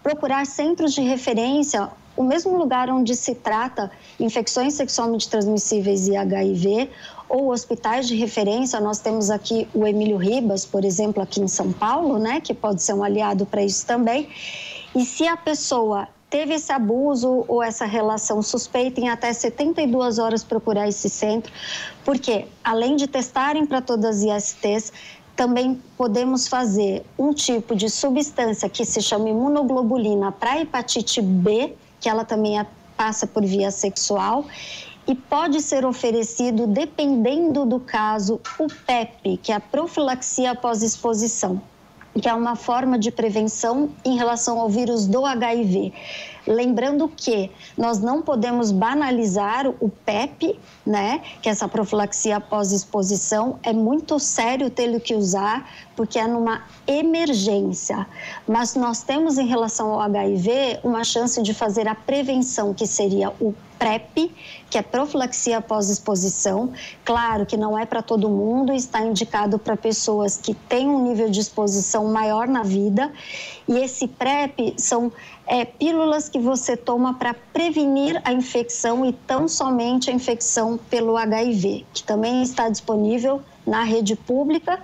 procurar 0.03 0.45
centros 0.45 0.93
de 0.93 1.01
referência 1.01 1.89
o 2.15 2.25
mesmo 2.25 2.59
lugar 2.59 2.91
onde 2.91 3.15
se 3.15 3.35
trata 3.35 3.91
infecções 4.19 4.75
sexualmente 4.75 5.31
transmissíveis 5.31 6.09
e 6.09 6.17
HIV, 6.17 6.91
ou 7.29 7.51
hospitais 7.51 8.09
de 8.09 8.17
referência, 8.17 8.81
nós 8.81 8.99
temos 8.99 9.31
aqui 9.31 9.69
o 9.75 9.87
Emílio 9.87 10.17
Ribas, 10.17 10.65
por 10.65 10.85
exemplo, 10.85 11.23
aqui 11.23 11.41
em 11.41 11.49
São 11.49 11.73
Paulo, 11.73 12.19
né, 12.19 12.41
que 12.41 12.55
pode 12.55 12.83
ser 12.83 12.95
um 12.95 13.05
aliado 13.05 13.45
para 13.45 13.63
isso 13.63 13.87
também. 13.87 14.29
E 14.95 15.05
se 15.05 15.27
a 15.27 15.37
pessoa 15.37 16.09
teve 16.31 16.55
esse 16.55 16.73
abuso 16.73 17.45
ou 17.49 17.63
essa 17.63 17.85
relação 17.85 18.43
suspeita, 18.43 19.01
em 19.01 19.09
até 19.09 19.33
72 19.33 20.19
horas 20.19 20.45
procurar 20.45 20.89
esse 20.89 21.09
centro, 21.09 21.53
porque 22.05 22.47
além 22.63 22.97
de 22.97 23.07
testarem 23.07 23.67
para 23.67 23.81
todas 23.81 24.25
as 24.25 24.55
ISTs, 24.55 24.93
também 25.35 25.81
podemos 25.97 26.49
fazer 26.49 27.05
um 27.19 27.33
tipo 27.33 27.77
de 27.77 27.89
substância 27.89 28.69
que 28.69 28.85
se 28.85 29.01
chama 29.01 29.29
imunoglobulina 29.29 30.33
para 30.33 30.61
hepatite 30.61 31.23
B, 31.23 31.75
que 32.01 32.09
ela 32.09 32.25
também 32.25 32.59
é, 32.59 32.67
passa 32.97 33.27
por 33.27 33.45
via 33.45 33.71
sexual 33.71 34.45
e 35.09 35.15
pode 35.15 35.63
ser 35.63 35.87
oferecido, 35.87 36.67
dependendo 36.67 37.65
do 37.65 37.81
caso, 37.81 38.39
o 38.59 38.67
PEP, 38.67 39.39
que 39.39 39.51
é 39.51 39.55
a 39.55 39.61
profilaxia 39.61 40.51
após 40.51 40.83
exposição. 40.83 41.61
que 42.21 42.29
é 42.29 42.35
uma 42.35 42.57
forma 42.57 42.99
de 42.99 43.13
prevenção 43.13 43.91
em 44.05 44.17
relação 44.17 44.59
ao 44.59 44.69
vírus 44.69 45.07
do 45.07 45.25
HIV. 45.25 45.93
Lembrando 46.49 47.07
que 47.09 47.49
nós 47.77 48.01
não 48.01 48.23
podemos 48.23 48.73
banalizar 48.73 49.69
o 49.69 49.89
PEP, 49.89 50.59
né? 50.85 51.21
Que 51.41 51.49
é 51.49 51.53
essa 51.53 51.69
profilaxia 51.69 52.41
pós-exposição 52.41 53.61
é 53.63 53.73
muito 53.73 54.19
sério 54.19 54.69
tê-lo 54.69 54.99
que 54.99 55.15
usar, 55.15 55.71
porque 55.95 56.19
é 56.19 56.27
numa 56.27 56.65
emergência. 56.89 58.05
Mas 58.49 58.75
nós 58.75 59.05
temos 59.05 59.39
em 59.39 59.47
relação 59.47 59.93
ao 59.93 60.01
HIV 60.01 60.81
uma 60.83 61.05
chance 61.05 61.41
de 61.41 61.55
fazer 61.55 61.87
a 61.87 61.95
prevenção, 61.95 62.75
que 62.75 62.87
seria 62.87 63.31
o 63.39 63.55
PrEP, 63.79 64.35
que 64.69 64.77
é 64.77 64.83
profilaxia 64.83 65.61
pós-exposição. 65.61 66.73
Claro 67.05 67.47
que 67.47 67.57
não 67.57 67.79
é 67.79 67.87
para 67.87 68.03
todo 68.03 68.29
mundo, 68.29 68.73
está 68.73 69.01
indicado 69.01 69.59
para 69.59 69.77
pessoas 69.77 70.37
que 70.37 70.55
têm 70.55 70.89
um 70.89 71.09
nível 71.09 71.31
de 71.31 71.41
exposição 71.41 72.07
maior 72.07 72.49
na 72.49 72.63
vida. 72.63 73.13
E 73.69 73.79
esse 73.79 74.09
PrEP 74.09 74.75
são 74.77 75.13
é, 75.49 75.65
pílulas 75.65 76.29
que 76.29 76.39
você 76.39 76.77
toma 76.77 77.15
para 77.15 77.33
prevenir 77.33 78.21
a 78.23 78.33
infecção 78.33 79.05
e 79.05 79.13
tão 79.13 79.49
somente 79.49 80.11
a 80.11 80.13
infecção 80.13 80.79
pelo 80.91 81.17
HIV, 81.17 81.87
que 81.95 82.03
também 82.03 82.43
está 82.43 82.69
disponível 82.69 83.41
na 83.67 83.83
rede 83.83 84.15
pública 84.15 84.79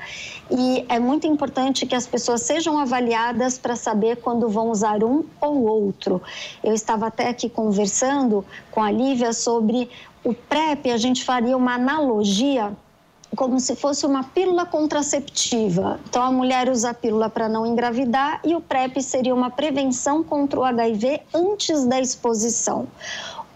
e 0.51 0.85
é 0.89 0.99
muito 0.99 1.27
importante 1.27 1.87
que 1.87 1.95
as 1.95 2.07
pessoas 2.07 2.43
sejam 2.43 2.79
avaliadas 2.79 3.59
para 3.59 3.77
saber 3.77 4.17
quando 4.17 4.49
vão 4.49 4.71
usar 4.71 5.05
um 5.05 5.25
ou 5.41 5.65
outro. 5.65 6.21
Eu 6.63 6.73
estava 6.73 7.07
até 7.07 7.29
aqui 7.29 7.49
conversando 7.49 8.45
com 8.71 8.83
a 8.83 8.91
Lívia 8.91 9.33
sobre 9.33 9.91
o 10.23 10.33
PrEP, 10.33 10.91
a 10.91 10.97
gente 10.97 11.23
faria 11.23 11.57
uma 11.57 11.75
analogia 11.75 12.75
como 13.35 13.59
se 13.61 13.75
fosse 13.75 14.07
uma 14.07 14.25
pílula 14.25 14.67
contraceptiva. 14.67 15.99
Então, 16.09 16.23
a 16.23 16.31
mulher 16.31 16.69
usa 16.69 16.91
a 16.91 16.95
pílula 16.95 17.29
para 17.29 17.49
não 17.49 17.67
engravidar 17.67 18.41
e 18.45 18.55
o 18.55 18.61
PrEP 18.61 19.01
seria 19.03 19.35
uma 19.35 19.51
prevenção 19.51 20.23
contra 20.23 20.61
o 20.61 20.65
HIV 20.65 21.21
antes 21.33 21.85
da 21.87 22.01
exposição. 22.01 22.87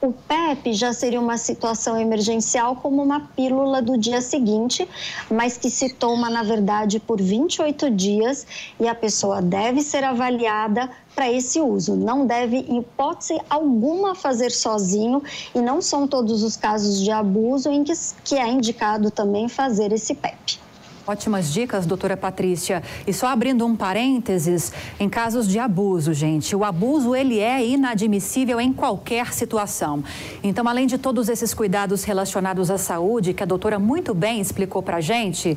O 0.01 0.13
PEP 0.13 0.75
já 0.75 0.93
seria 0.93 1.21
uma 1.21 1.37
situação 1.37 2.01
emergencial 2.01 2.77
como 2.77 3.03
uma 3.03 3.19
pílula 3.35 3.83
do 3.83 3.99
dia 3.99 4.21
seguinte, 4.21 4.89
mas 5.29 5.59
que 5.59 5.69
se 5.69 5.93
toma, 5.93 6.31
na 6.31 6.45
verdade, 6.45 7.01
por 7.01 7.21
28 7.21 7.91
dias 7.91 8.47
e 8.79 8.87
a 8.87 8.95
pessoa 8.95 9.43
deve 9.43 9.83
ser 9.83 10.05
avaliada 10.05 10.89
para 11.17 11.33
esse 11.33 11.61
uso. 11.61 11.97
Não 11.97 12.25
deve, 12.25 12.59
em 12.59 12.79
hipótese 12.79 13.41
alguma, 13.51 14.15
fazer 14.15 14.53
sozinho 14.53 15.21
e 15.53 15.61
não 15.61 15.83
são 15.83 16.07
todos 16.07 16.45
os 16.45 16.57
casos 16.57 17.03
de 17.03 17.11
abuso 17.11 17.69
em 17.69 17.83
que, 17.83 17.93
que 18.23 18.37
é 18.37 18.47
indicado 18.47 19.11
também 19.11 19.49
fazer 19.49 19.91
esse 19.91 20.15
PEP. 20.15 20.61
Ótimas 21.09 21.51
dicas, 21.51 21.87
doutora 21.87 22.19
Patrícia. 22.19 22.83
E 23.07 23.15
só 23.15 23.29
abrindo 23.29 23.65
um 23.65 23.75
parênteses, 23.75 24.71
em 25.01 25.09
casos 25.09 25.49
de 25.49 25.59
abuso, 25.59 26.13
gente, 26.13 26.55
o 26.55 26.63
abuso 26.63 27.17
ele 27.17 27.39
é 27.39 27.67
inadmissível 27.67 28.61
em 28.61 28.75
qualquer 28.75 29.33
situação. 29.33 30.05
Então, 30.43 30.69
além 30.69 30.87
de 30.87 30.99
todos 30.99 31.31
esses 31.31 31.55
cuidados 31.55 32.05
relacionados 32.05 32.71
à 32.71 32.77
saúde, 32.77 33.33
que 33.33 33.43
a 33.43 33.47
doutora 33.47 33.79
muito 33.79 34.13
bem 34.13 34.39
explicou 34.39 34.83
para 34.83 35.01
gente, 35.01 35.57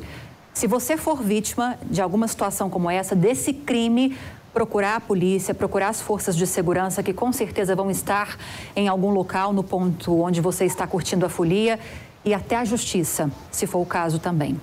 se 0.54 0.66
você 0.66 0.96
for 0.96 1.22
vítima 1.22 1.76
de 1.84 2.00
alguma 2.00 2.26
situação 2.26 2.70
como 2.70 2.88
essa, 2.88 3.14
desse 3.14 3.52
crime, 3.52 4.16
procurar 4.54 4.96
a 4.96 5.00
polícia, 5.00 5.52
procurar 5.52 5.90
as 5.90 6.00
forças 6.00 6.34
de 6.34 6.46
segurança 6.46 7.02
que 7.02 7.12
com 7.12 7.30
certeza 7.30 7.76
vão 7.76 7.90
estar 7.90 8.38
em 8.74 8.88
algum 8.88 9.10
local 9.10 9.52
no 9.52 9.62
ponto 9.62 10.18
onde 10.18 10.40
você 10.40 10.64
está 10.64 10.86
curtindo 10.86 11.26
a 11.26 11.28
folia 11.28 11.78
e 12.24 12.32
até 12.32 12.56
a 12.56 12.64
justiça, 12.64 13.30
se 13.50 13.66
for 13.66 13.80
o 13.80 13.86
caso 13.86 14.18
também. 14.18 14.58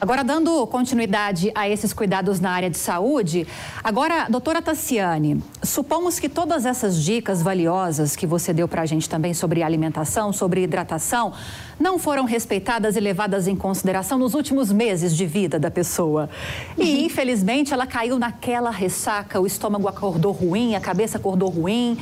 Agora, 0.00 0.22
dando 0.22 0.64
continuidade 0.68 1.50
a 1.56 1.68
esses 1.68 1.92
cuidados 1.92 2.38
na 2.38 2.52
área 2.52 2.70
de 2.70 2.78
saúde, 2.78 3.48
agora, 3.82 4.28
doutora 4.28 4.62
Tassiane, 4.62 5.42
supomos 5.60 6.20
que 6.20 6.28
todas 6.28 6.64
essas 6.64 7.02
dicas 7.02 7.42
valiosas 7.42 8.14
que 8.14 8.24
você 8.24 8.52
deu 8.52 8.68
para 8.68 8.82
a 8.82 8.86
gente 8.86 9.08
também 9.08 9.34
sobre 9.34 9.60
alimentação, 9.60 10.32
sobre 10.32 10.62
hidratação, 10.62 11.32
não 11.80 11.98
foram 11.98 12.24
respeitadas 12.26 12.94
e 12.94 13.00
levadas 13.00 13.48
em 13.48 13.56
consideração 13.56 14.18
nos 14.18 14.34
últimos 14.34 14.70
meses 14.70 15.16
de 15.16 15.26
vida 15.26 15.58
da 15.58 15.70
pessoa. 15.70 16.30
E, 16.76 16.82
uhum. 16.82 17.06
infelizmente, 17.06 17.74
ela 17.74 17.86
caiu 17.86 18.20
naquela 18.20 18.70
ressaca, 18.70 19.40
o 19.40 19.48
estômago 19.48 19.88
acordou 19.88 20.30
ruim, 20.30 20.76
a 20.76 20.80
cabeça 20.80 21.18
acordou 21.18 21.48
ruim. 21.48 21.98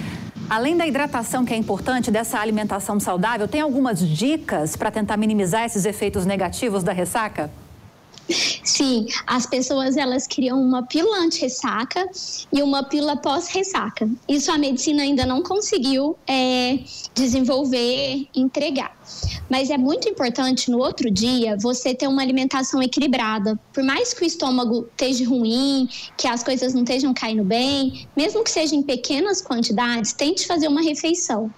Além 0.50 0.76
da 0.76 0.86
hidratação, 0.86 1.46
que 1.46 1.54
é 1.54 1.56
importante, 1.56 2.10
dessa 2.10 2.38
alimentação 2.40 3.00
saudável, 3.00 3.48
tem 3.48 3.62
algumas 3.62 4.06
dicas 4.06 4.76
para 4.76 4.90
tentar 4.90 5.16
minimizar 5.16 5.64
esses 5.64 5.86
efeitos 5.86 6.26
negativos 6.26 6.84
da 6.84 6.92
ressaca? 6.92 7.50
Sim, 8.28 9.06
as 9.26 9.46
pessoas 9.46 9.96
elas 9.96 10.26
criam 10.26 10.60
uma 10.60 10.82
pílula 10.82 11.18
anti-ressaca 11.18 12.08
e 12.52 12.62
uma 12.62 12.82
pílula 12.82 13.16
pós-ressaca. 13.16 14.08
Isso 14.28 14.50
a 14.50 14.58
medicina 14.58 15.02
ainda 15.02 15.24
não 15.24 15.42
conseguiu 15.42 16.16
é, 16.26 16.80
desenvolver, 17.14 18.26
entregar. 18.34 18.96
Mas 19.48 19.70
é 19.70 19.78
muito 19.78 20.08
importante 20.08 20.70
no 20.70 20.78
outro 20.78 21.10
dia 21.10 21.56
você 21.56 21.94
ter 21.94 22.08
uma 22.08 22.20
alimentação 22.20 22.82
equilibrada. 22.82 23.58
Por 23.72 23.84
mais 23.84 24.12
que 24.12 24.24
o 24.24 24.26
estômago 24.26 24.88
esteja 24.90 25.28
ruim, 25.28 25.88
que 26.16 26.26
as 26.26 26.42
coisas 26.42 26.74
não 26.74 26.82
estejam 26.82 27.14
caindo 27.14 27.44
bem, 27.44 28.06
mesmo 28.16 28.42
que 28.42 28.50
seja 28.50 28.74
em 28.74 28.82
pequenas 28.82 29.40
quantidades, 29.40 30.12
tente 30.12 30.46
fazer 30.46 30.66
uma 30.66 30.82
refeição 30.82 31.52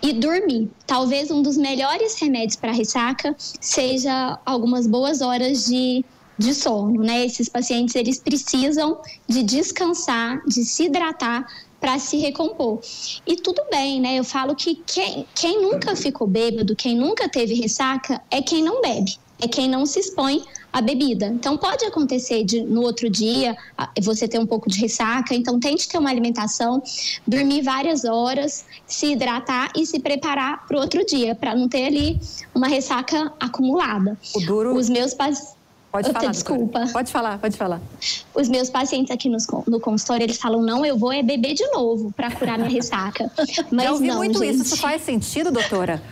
e 0.00 0.12
dormir. 0.12 0.70
Talvez 0.86 1.30
um 1.30 1.42
dos 1.42 1.56
melhores 1.56 2.14
remédios 2.20 2.56
para 2.56 2.70
ressaca 2.70 3.34
seja 3.38 4.38
algumas 4.46 4.86
boas 4.86 5.20
horas 5.20 5.66
de 5.66 6.04
de 6.42 6.54
sono, 6.54 7.00
né? 7.02 7.24
Esses 7.24 7.48
pacientes 7.48 7.94
eles 7.94 8.18
precisam 8.18 9.00
de 9.26 9.42
descansar, 9.42 10.42
de 10.46 10.64
se 10.64 10.84
hidratar 10.84 11.46
para 11.80 11.98
se 11.98 12.16
recompor. 12.16 12.80
E 13.26 13.36
tudo 13.36 13.62
bem, 13.70 14.00
né? 14.00 14.16
Eu 14.16 14.24
falo 14.24 14.54
que 14.54 14.76
quem, 14.86 15.26
quem 15.34 15.62
nunca 15.62 15.96
ficou 15.96 16.26
bêbado, 16.26 16.76
quem 16.76 16.96
nunca 16.96 17.28
teve 17.28 17.54
ressaca, 17.54 18.20
é 18.30 18.40
quem 18.40 18.62
não 18.62 18.80
bebe, 18.80 19.16
é 19.40 19.48
quem 19.48 19.68
não 19.68 19.84
se 19.84 19.98
expõe 19.98 20.44
à 20.72 20.80
bebida. 20.80 21.26
Então, 21.26 21.56
pode 21.56 21.84
acontecer 21.84 22.44
de, 22.44 22.62
no 22.62 22.82
outro 22.82 23.10
dia 23.10 23.56
você 24.00 24.28
ter 24.28 24.38
um 24.38 24.46
pouco 24.46 24.70
de 24.70 24.78
ressaca. 24.78 25.34
Então, 25.34 25.58
tente 25.58 25.88
ter 25.88 25.98
uma 25.98 26.08
alimentação, 26.08 26.82
dormir 27.26 27.62
várias 27.62 28.04
horas, 28.04 28.64
se 28.86 29.12
hidratar 29.12 29.72
e 29.76 29.84
se 29.84 29.98
preparar 29.98 30.66
para 30.66 30.76
o 30.76 30.80
outro 30.80 31.04
dia, 31.04 31.34
para 31.34 31.54
não 31.54 31.68
ter 31.68 31.86
ali 31.86 32.20
uma 32.54 32.68
ressaca 32.68 33.32
acumulada. 33.40 34.16
O 34.34 34.40
duro. 34.40 34.76
Os 34.76 34.88
meus 34.88 35.14
pacientes 35.14 35.61
Pode 35.92 36.10
falar. 36.10 36.30
Desculpa. 36.30 36.86
Pode 36.90 37.12
falar, 37.12 37.38
pode 37.38 37.56
falar. 37.56 37.80
Os 38.34 38.48
meus 38.48 38.70
pacientes 38.70 39.10
aqui 39.10 39.28
no, 39.28 39.36
no 39.66 39.78
consultório, 39.78 40.24
eles 40.24 40.38
falam: 40.38 40.62
não, 40.62 40.86
eu 40.86 40.96
vou 40.96 41.12
é 41.12 41.22
beber 41.22 41.52
de 41.52 41.66
novo 41.66 42.10
para 42.16 42.30
curar 42.30 42.56
minha 42.58 42.70
ressaca. 42.70 43.30
Mas 43.70 43.84
Já 43.84 43.92
ouvi 43.92 44.06
não, 44.06 44.16
muito 44.16 44.38
gente. 44.38 44.54
isso. 44.54 44.62
Isso 44.62 44.76
faz 44.78 45.02
sentido, 45.02 45.52
doutora? 45.52 46.02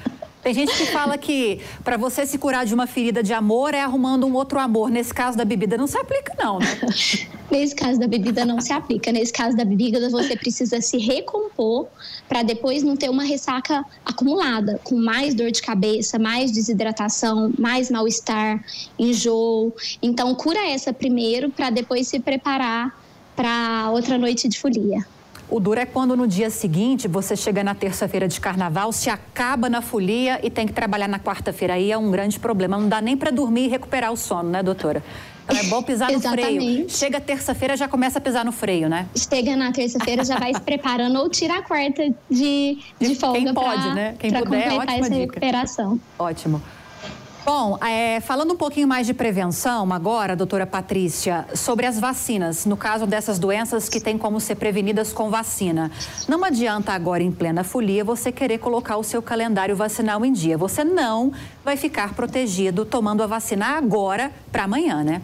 Tem 0.43 0.53
gente 0.53 0.75
que 0.75 0.87
fala 0.87 1.17
que 1.17 1.61
para 1.83 1.97
você 1.97 2.27
se 2.27 2.37
curar 2.39 2.67
de 2.67 2.75
uma 2.75 2.87
ferida 2.87 3.23
de 3.23 3.33
amor 3.33 3.75
é 3.75 3.81
arrumando 3.81 4.27
um 4.27 4.35
outro 4.35 4.59
amor. 4.59 4.91
Nesse 4.91 5.15
caso 5.15 5.37
da 5.37 5.45
bebida 5.45 5.79
não 5.79 5.87
se 5.87 5.99
aplica, 5.99 6.35
não, 6.39 6.59
né? 6.59 6.67
Nesse 7.51 7.75
caso 7.75 7.99
da 7.99 8.07
bebida 8.07 8.45
não 8.45 8.61
se 8.61 8.73
aplica. 8.73 9.11
Nesse 9.11 9.33
caso 9.33 9.57
da 9.57 9.65
bebida 9.65 10.09
você 10.09 10.37
precisa 10.37 10.81
se 10.81 10.99
recompor 10.99 11.89
para 12.29 12.43
depois 12.43 12.83
não 12.83 12.97
ter 12.97 13.11
uma 13.11 13.25
ressaca 13.25 13.85
acumulada, 14.05 14.81
com 14.85 14.97
mais 14.97 15.35
dor 15.35 15.51
de 15.51 15.61
cabeça, 15.61 16.19
mais 16.19 16.53
desidratação, 16.53 17.53
mais 17.59 17.91
mal-estar, 17.91 18.65
enjoo. 18.99 19.75
Então 20.01 20.35
cura 20.35 20.71
essa 20.71 20.93
primeiro 20.93 21.51
para 21.51 21.71
depois 21.71 22.07
se 22.07 22.21
preparar 22.21 22.97
para 23.35 23.91
outra 23.91 24.17
noite 24.17 24.49
de 24.49 24.59
folia. 24.59 25.05
O 25.49 25.59
duro 25.59 25.81
é 25.81 25.87
quando 25.87 26.17
no 26.17 26.29
dia 26.29 26.49
seguinte 26.49 27.09
você 27.09 27.35
chega 27.35 27.65
na 27.65 27.75
terça-feira 27.75 28.29
de 28.29 28.41
carnaval, 28.41 28.93
se 28.93 29.11
acaba 29.11 29.69
na 29.69 29.83
folia 29.83 30.39
e 30.45 30.49
tem 30.49 30.65
que 30.65 30.73
trabalhar 30.73 31.09
na 31.09 31.19
quarta-feira. 31.19 31.75
Aí 31.75 31.91
é 31.91 31.99
um 31.99 32.09
grande 32.09 32.39
problema. 32.39 32.79
Não 32.79 32.89
dá 32.89 33.01
nem 33.01 33.17
para 33.17 33.33
dormir 33.33 33.65
e 33.65 33.69
recuperar 33.69 34.13
o 34.13 34.17
sono, 34.17 34.49
né, 34.49 34.63
doutora? 34.63 35.03
É 35.59 35.63
bom 35.65 35.83
pisar 35.83 36.11
no 36.11 36.21
freio. 36.21 36.89
Chega 36.89 37.21
terça-feira 37.21 37.77
já 37.77 37.89
começa 37.89 38.19
a 38.19 38.21
pisar 38.21 38.45
no 38.45 38.53
freio, 38.53 38.89
né? 38.89 39.07
Chega 39.17 39.57
na 39.57 39.73
terça-feira 39.73 40.25
já 40.25 40.39
vai 40.39 40.55
se 40.55 40.61
preparando 40.63 41.19
ou 41.19 41.29
tira 41.29 41.59
a 41.59 41.63
quarta 41.63 42.03
de, 42.31 42.79
de 42.99 43.15
folga. 43.15 43.39
Quem 43.39 43.55
pode, 43.55 43.83
pra, 43.83 43.95
né? 43.95 44.15
Quem 44.19 44.33
puder, 44.33 44.73
ótima 44.73 44.85
essa 44.85 45.11
dica. 45.11 45.21
recuperação. 45.21 46.01
Ótimo. 46.19 46.63
Bom, 47.45 47.79
é, 47.83 48.21
falando 48.21 48.53
um 48.53 48.57
pouquinho 48.57 48.87
mais 48.87 49.07
de 49.07 49.15
prevenção 49.15 49.91
agora, 49.93 50.37
doutora 50.37 50.67
Patrícia, 50.67 51.47
sobre 51.55 51.87
as 51.87 51.99
vacinas, 51.99 52.67
no 52.67 52.77
caso 52.77 53.07
dessas 53.07 53.39
doenças 53.39 53.89
que 53.89 53.99
têm 53.99 54.19
como 54.19 54.39
ser 54.39 54.57
prevenidas 54.57 55.11
com 55.13 55.31
vacina. 55.31 55.91
Não 56.29 56.45
adianta 56.45 56.93
agora, 56.93 57.23
em 57.23 57.33
plena 57.33 57.65
folia, 57.65 58.05
você 58.05 58.31
querer 58.31 58.59
colocar 58.59 58.99
o 58.99 59.03
seu 59.03 59.23
calendário 59.23 59.75
vacinal 59.75 60.25
em 60.25 60.33
dia. 60.33 60.59
Você 60.59 60.85
não 60.85 61.33
vai 61.65 61.77
ficar 61.79 62.15
protegido 62.15 62.85
tomando 62.85 63.23
a 63.23 63.27
vacina 63.27 63.69
agora 63.69 64.31
para 64.53 64.65
amanhã, 64.65 65.03
né? 65.03 65.23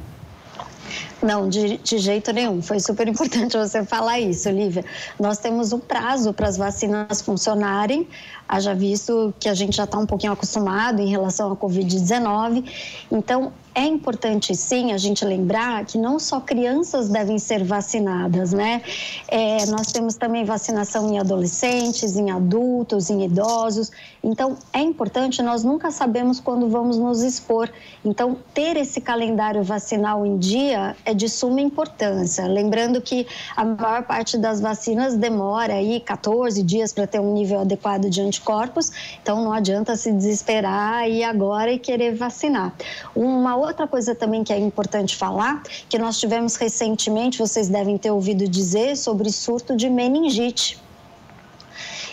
Não, 1.27 1.49
de, 1.49 1.79
de, 1.79 1.99
jeito 1.99 2.33
nenhum. 2.33 2.63
Foi 2.63 2.79
super 2.79 3.09
importante 3.09 3.57
você 3.57 3.85
falar 3.85 4.21
isso, 4.21 4.49
Lívia. 4.49 4.85
Nós 5.19 5.39
temos 5.39 5.73
um 5.73 5.81
prazo 5.81 6.33
para 6.33 6.47
as 6.47 6.57
vacinas 6.57 7.21
funcionarem, 7.21 8.07
haja 8.49 8.73
visto 8.73 9.35
que 9.41 9.49
a 9.49 9.55
gente 9.55 9.77
já 9.77 9.85
está 9.85 9.99
um 9.99 10.07
pouquinho 10.07 10.33
acostumado 10.33 11.01
em 11.01 11.09
relação 11.09 11.51
à 11.51 11.57
Covid-19. 11.57 12.65
Então, 13.11 13.53
é 13.75 13.85
importante 13.85 14.55
sim 14.55 14.93
a 14.93 14.97
gente 14.97 15.25
lembrar 15.25 15.85
que 15.85 15.99
não 15.99 16.19
só 16.19 16.41
crianças 16.41 17.09
devem 17.09 17.39
ser 17.39 17.65
vacinadas, 17.65 18.53
né? 18.53 18.81
É, 19.29 19.67
nós 19.67 19.93
temos 19.93 20.15
também 20.15 20.45
vacinação 20.45 21.13
em 21.13 21.19
adolescentes, 21.19 22.17
em 22.17 22.31
adultos, 22.31 23.11
em 23.11 23.25
idosos. 23.25 23.91
Então, 24.29 24.59
é 24.73 24.81
importante, 24.81 25.41
nós 25.41 25.63
nunca 25.63 25.93
sabemos 25.93 26.41
quando 26.41 26.69
vamos 26.69 26.99
nos 26.99 27.23
expor. 27.23 27.71
Então, 28.05 28.37
ter 28.53 28.77
esse 28.77 29.01
calendário 29.01 29.63
vacinal 29.63 30.27
em 30.27 30.37
dia 30.37 30.97
é 31.05 31.15
de 31.15 31.29
suma 31.29 31.61
importância. 31.61 32.45
Lembrando 32.49 33.01
que 33.01 33.25
a 33.57 33.65
maior 33.65 34.03
parte 34.03 34.37
das 34.37 34.61
vacinas 34.61 35.15
demora 35.15 35.75
aí 35.75 36.01
14 36.01 36.61
dias 36.65 36.93
para 36.93 37.07
ter 37.07 37.21
um 37.21 37.33
nível 37.33 37.61
adequado 37.61 38.11
de 38.11 38.21
anticorpos, 38.21 38.91
então 39.23 39.45
não 39.45 39.53
adianta 39.53 39.95
se 39.95 40.11
desesperar 40.11 41.09
e 41.09 41.23
agora 41.23 41.71
e 41.71 41.79
querer 41.79 42.17
vacinar. 42.17 42.75
Uma 43.15 43.55
outra 43.55 43.87
coisa 43.87 44.13
também 44.13 44.43
que 44.43 44.53
é 44.53 44.59
importante 44.59 45.15
falar, 45.15 45.63
que 45.89 46.01
nós 46.01 46.19
tivemos 46.19 46.57
recentemente, 46.57 47.39
vocês 47.39 47.69
devem 47.69 47.97
ter 47.97 48.11
ouvido 48.11 48.49
dizer 48.49 48.97
sobre 48.97 49.31
surto 49.31 49.77
de 49.77 49.89
meningite. 49.89 50.85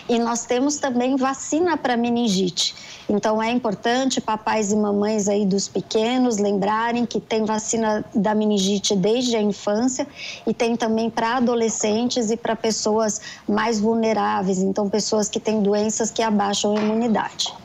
E 0.08 0.18
nós 0.18 0.44
temos 0.44 0.76
também 0.76 1.16
vacina 1.16 1.76
para 1.76 1.96
meningite. 1.96 2.74
Então 3.08 3.42
é 3.42 3.50
importante 3.50 4.20
papais 4.20 4.72
e 4.72 4.76
mamães 4.76 5.28
aí 5.28 5.46
dos 5.46 5.68
pequenos 5.68 6.38
lembrarem 6.38 7.06
que 7.06 7.20
tem 7.20 7.44
vacina 7.44 8.04
da 8.14 8.34
meningite 8.34 8.94
desde 8.96 9.36
a 9.36 9.42
infância 9.42 10.06
e 10.46 10.52
tem 10.52 10.76
também 10.76 11.10
para 11.10 11.36
adolescentes 11.36 12.30
e 12.30 12.36
para 12.36 12.56
pessoas 12.56 13.20
mais 13.48 13.80
vulneráveis, 13.80 14.58
então 14.58 14.88
pessoas 14.88 15.28
que 15.28 15.40
têm 15.40 15.62
doenças 15.62 16.10
que 16.10 16.22
abaixam 16.22 16.76
a 16.76 16.80
imunidade. 16.80 17.63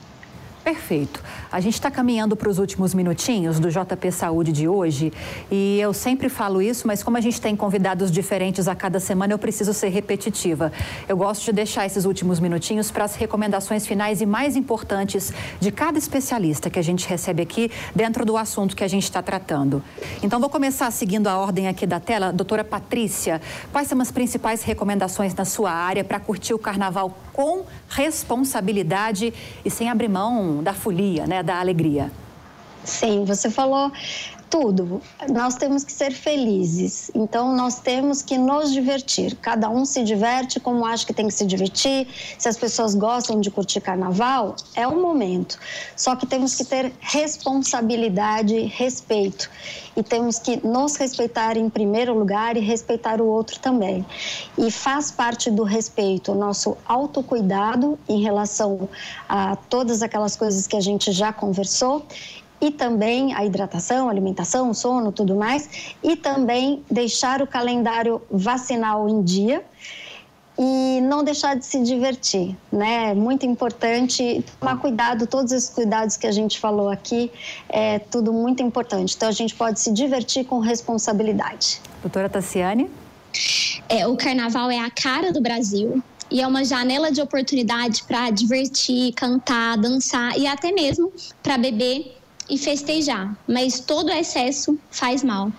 Perfeito. 0.70 1.24
A 1.52 1.60
gente 1.60 1.74
está 1.74 1.90
caminhando 1.90 2.36
para 2.36 2.48
os 2.48 2.60
últimos 2.60 2.94
minutinhos 2.94 3.60
do 3.60 3.72
JP 3.72 4.12
Saúde 4.12 4.52
de 4.52 4.68
hoje 4.68 5.12
e 5.50 5.80
eu 5.80 5.92
sempre 5.96 6.30
falo 6.30 6.62
isso, 6.62 6.86
mas 6.86 7.02
como 7.02 7.18
a 7.18 7.22
gente 7.22 7.42
tem 7.42 7.56
convidados 7.56 8.12
diferentes 8.12 8.68
a 8.68 8.76
cada 8.76 9.00
semana, 9.00 9.34
eu 9.34 9.40
preciso 9.40 9.74
ser 9.74 9.90
repetitiva. 9.90 10.72
Eu 11.08 11.18
gosto 11.18 11.44
de 11.44 11.54
deixar 11.54 11.88
esses 11.88 12.06
últimos 12.06 12.40
minutinhos 12.40 12.92
para 12.92 13.04
as 13.04 13.16
recomendações 13.16 13.88
finais 13.88 14.22
e 14.22 14.28
mais 14.28 14.56
importantes 14.56 15.34
de 15.60 15.72
cada 15.72 15.98
especialista 15.98 16.70
que 16.70 16.78
a 16.78 16.84
gente 16.84 17.10
recebe 17.10 17.42
aqui 17.42 17.72
dentro 17.96 18.24
do 18.24 18.38
assunto 18.38 18.76
que 18.76 18.84
a 18.84 18.88
gente 18.88 19.06
está 19.06 19.24
tratando. 19.24 19.82
Então, 20.22 20.40
vou 20.40 20.52
começar 20.52 20.92
seguindo 20.92 21.26
a 21.26 21.36
ordem 21.40 21.68
aqui 21.68 21.88
da 21.88 22.00
tela. 22.00 22.32
Doutora 22.32 22.64
Patrícia, 22.64 23.42
quais 23.72 23.88
são 23.88 24.00
as 24.00 24.12
principais 24.12 24.62
recomendações 24.62 25.34
na 25.34 25.46
sua 25.46 25.72
área 25.72 26.04
para 26.04 26.20
curtir 26.20 26.54
o 26.54 26.60
carnaval 26.60 27.18
com 27.40 27.64
responsabilidade 27.88 29.34
e 29.64 29.72
sem 29.72 29.90
abrir 29.90 30.10
mão 30.10 30.62
da 30.62 30.74
folia, 30.74 31.26
né? 31.26 31.42
da 31.42 31.58
alegria. 31.58 32.12
Sim, 32.84 33.24
você 33.24 33.50
falou 33.50 33.94
tudo. 34.50 35.02
Nós 35.30 35.56
temos 35.56 35.84
que 35.84 35.92
ser 35.92 36.12
felizes. 36.12 37.12
Então, 37.14 37.56
nós 37.56 37.80
temos 37.80 38.22
que 38.22 38.38
nos 38.38 38.72
divertir. 38.72 39.36
Cada 39.36 39.70
um 39.70 39.86
se 39.86 40.04
diverte 40.04 40.60
como 40.60 40.86
acha 40.86 41.06
que 41.06 41.14
tem 41.14 41.28
que 41.28 41.34
se 41.34 41.46
divertir. 41.46 42.08
Se 42.38 42.50
as 42.50 42.58
pessoas 42.58 42.96
gostam 42.96 43.40
de 43.40 43.52
curtir 43.52 43.82
carnaval, 43.82 44.56
é 44.76 44.88
o 44.88 45.00
momento. 45.02 45.58
Só 45.96 46.16
que 46.16 46.26
temos 46.26 46.56
que 46.56 46.66
ter 46.66 46.92
responsabilidade, 47.00 48.60
respeito. 48.62 49.50
E 49.96 50.04
temos 50.04 50.40
que 50.40 50.66
nos 50.66 50.96
respeitar 50.96 51.58
em 51.58 51.70
primeiro 51.70 52.18
lugar 52.18 52.56
e 52.56 52.60
respeitar 52.60 53.22
o 53.22 53.26
outro 53.26 53.60
também. 53.60 54.06
E 54.58 54.72
faz 54.72 55.12
parte 55.12 55.52
do 55.52 55.64
respeito 55.64 56.32
o 56.32 56.36
nosso 56.36 56.78
autocuidado 56.86 58.00
em 58.08 58.22
relação 58.22 58.88
a 59.28 59.56
todas 59.56 60.02
aquelas 60.02 60.36
coisas 60.36 60.68
que 60.68 60.78
a 60.78 60.82
gente 60.82 61.12
já 61.12 61.34
conversou 61.34 62.06
e 62.62 62.72
também 62.72 63.34
a 63.34 63.46
hidratação, 63.46 64.10
alimentação, 64.10 64.74
sono, 64.74 65.12
tudo 65.12 65.36
mais, 65.36 65.96
e 66.04 66.16
também 66.16 66.84
deixar 66.90 67.42
o 67.42 67.48
calendário 67.48 68.22
vacinal 68.30 69.08
em 69.08 69.24
dia 69.24 69.64
e 70.62 71.00
não 71.02 71.24
deixar 71.24 71.56
de 71.56 71.66
se 71.66 71.82
divertir, 71.82 72.54
né? 72.70 73.12
É 73.12 73.14
muito 73.14 73.46
importante 73.46 74.44
tomar 74.60 74.78
cuidado, 74.78 75.26
todos 75.26 75.54
esses 75.54 75.70
cuidados 75.70 76.18
que 76.18 76.28
a 76.28 76.34
gente 76.34 76.60
falou 76.60 76.90
aqui, 76.90 77.32
é 77.70 78.00
tudo 78.00 78.34
muito 78.34 78.62
importante. 78.62 79.16
Então 79.16 79.30
a 79.30 79.32
gente 79.32 79.56
pode 79.56 79.80
se 79.80 79.90
divertir 79.94 80.44
com 80.44 80.60
responsabilidade. 80.60 81.82
Doutora 82.02 82.28
Tassiane? 82.28 82.90
É, 83.88 84.06
o 84.06 84.18
carnaval 84.18 84.70
é 84.70 84.80
a 84.80 84.92
cara 84.92 85.32
do 85.32 85.40
Brasil 85.40 86.04
e 86.30 86.42
é 86.42 86.48
uma 86.48 86.66
janela 86.66 87.10
de 87.10 87.22
oportunidade 87.22 88.04
para 88.04 88.30
divertir, 88.30 89.14
cantar, 89.14 89.78
dançar 89.78 90.38
e 90.38 90.46
até 90.46 90.74
mesmo 90.74 91.12
para 91.42 91.58
beber 91.58 92.19
e 92.50 92.58
festejar, 92.58 93.38
mas 93.48 93.80
todo 93.80 94.10
excesso 94.10 94.78
faz 94.90 95.24
mal. 95.24 95.52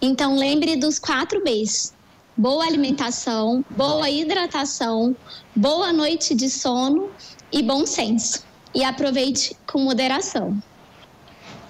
Então 0.00 0.36
lembre 0.36 0.76
dos 0.76 0.98
quatro 0.98 1.42
Bs: 1.42 1.92
boa 2.36 2.64
alimentação, 2.64 3.64
boa 3.70 4.08
hidratação, 4.08 5.16
boa 5.54 5.92
noite 5.92 6.34
de 6.34 6.48
sono 6.48 7.10
e 7.52 7.62
bom 7.62 7.86
senso. 7.86 8.44
E 8.74 8.84
aproveite 8.84 9.56
com 9.66 9.78
moderação. 9.78 10.60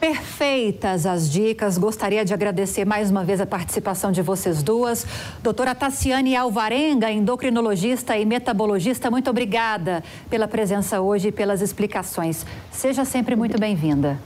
Perfeitas 0.00 1.06
as 1.06 1.30
dicas. 1.30 1.78
Gostaria 1.78 2.24
de 2.24 2.34
agradecer 2.34 2.84
mais 2.84 3.10
uma 3.10 3.24
vez 3.24 3.40
a 3.40 3.46
participação 3.46 4.12
de 4.12 4.20
vocês 4.20 4.62
duas. 4.62 5.06
Doutora 5.42 5.74
Tassiane 5.74 6.36
Alvarenga, 6.36 7.10
endocrinologista 7.10 8.16
e 8.16 8.24
metabologista, 8.24 9.10
muito 9.10 9.30
obrigada 9.30 10.04
pela 10.28 10.46
presença 10.46 11.00
hoje 11.00 11.28
e 11.28 11.32
pelas 11.32 11.62
explicações. 11.62 12.44
Seja 12.70 13.04
sempre 13.04 13.34
muito 13.34 13.58
bem-vinda. 13.58 14.18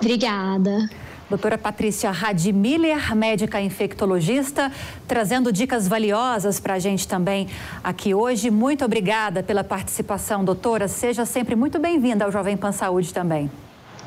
Obrigada. 0.00 0.88
Doutora 1.28 1.56
Patrícia 1.56 2.10
Radmiller, 2.10 3.14
médica 3.14 3.60
infectologista, 3.60 4.72
trazendo 5.06 5.52
dicas 5.52 5.86
valiosas 5.86 6.58
para 6.58 6.74
a 6.74 6.78
gente 6.80 7.06
também 7.06 7.46
aqui 7.84 8.12
hoje. 8.12 8.50
Muito 8.50 8.84
obrigada 8.84 9.42
pela 9.42 9.62
participação, 9.62 10.44
doutora. 10.44 10.88
Seja 10.88 11.24
sempre 11.24 11.54
muito 11.54 11.78
bem-vinda 11.78 12.24
ao 12.24 12.32
Jovem 12.32 12.56
Pan 12.56 12.72
Saúde 12.72 13.14
também. 13.14 13.48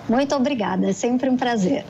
Muito 0.09 0.35
obrigada, 0.35 0.89
é 0.89 0.93
sempre 0.93 1.29
um 1.29 1.37
prazer. 1.37 1.85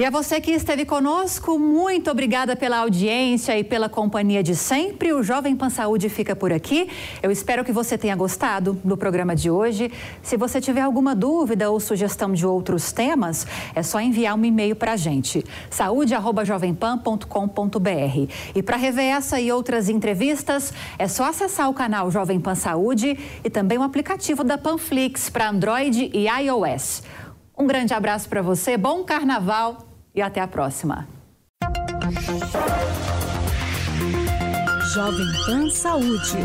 E 0.00 0.04
a 0.06 0.08
você 0.08 0.40
que 0.40 0.52
esteve 0.52 0.86
conosco, 0.86 1.58
muito 1.58 2.10
obrigada 2.10 2.56
pela 2.56 2.78
audiência 2.78 3.58
e 3.58 3.62
pela 3.62 3.86
companhia 3.86 4.42
de 4.42 4.56
sempre. 4.56 5.12
O 5.12 5.22
Jovem 5.22 5.54
Pan 5.54 5.68
Saúde 5.68 6.08
fica 6.08 6.34
por 6.34 6.54
aqui. 6.54 6.88
Eu 7.22 7.30
espero 7.30 7.62
que 7.62 7.70
você 7.70 7.98
tenha 7.98 8.16
gostado 8.16 8.80
do 8.82 8.96
programa 8.96 9.36
de 9.36 9.50
hoje. 9.50 9.92
Se 10.22 10.38
você 10.38 10.58
tiver 10.58 10.80
alguma 10.80 11.14
dúvida 11.14 11.70
ou 11.70 11.78
sugestão 11.78 12.32
de 12.32 12.46
outros 12.46 12.92
temas, 12.92 13.46
é 13.74 13.82
só 13.82 14.00
enviar 14.00 14.38
um 14.38 14.42
e-mail 14.42 14.74
para 14.74 14.92
a 14.92 14.96
gente, 14.96 15.44
saúde.jovempan.com.br. 15.68 18.32
E 18.54 18.62
para 18.62 18.78
rever 18.78 19.04
essa 19.04 19.38
e 19.38 19.52
outras 19.52 19.90
entrevistas, 19.90 20.72
é 20.98 21.06
só 21.06 21.24
acessar 21.24 21.68
o 21.68 21.74
canal 21.74 22.10
Jovem 22.10 22.40
Pan 22.40 22.54
Saúde 22.54 23.18
e 23.44 23.50
também 23.50 23.76
o 23.76 23.82
aplicativo 23.82 24.42
da 24.44 24.56
Panflix 24.56 25.28
para 25.28 25.50
Android 25.50 26.10
e 26.14 26.26
iOS. 26.26 27.02
Um 27.54 27.66
grande 27.66 27.92
abraço 27.92 28.30
para 28.30 28.40
você, 28.40 28.78
bom 28.78 29.04
carnaval 29.04 29.89
e 30.20 30.22
até 30.22 30.40
a 30.40 30.46
próxima. 30.46 31.08
Jovem 34.92 35.26
Pan 35.46 35.70
Saúde. 35.70 36.36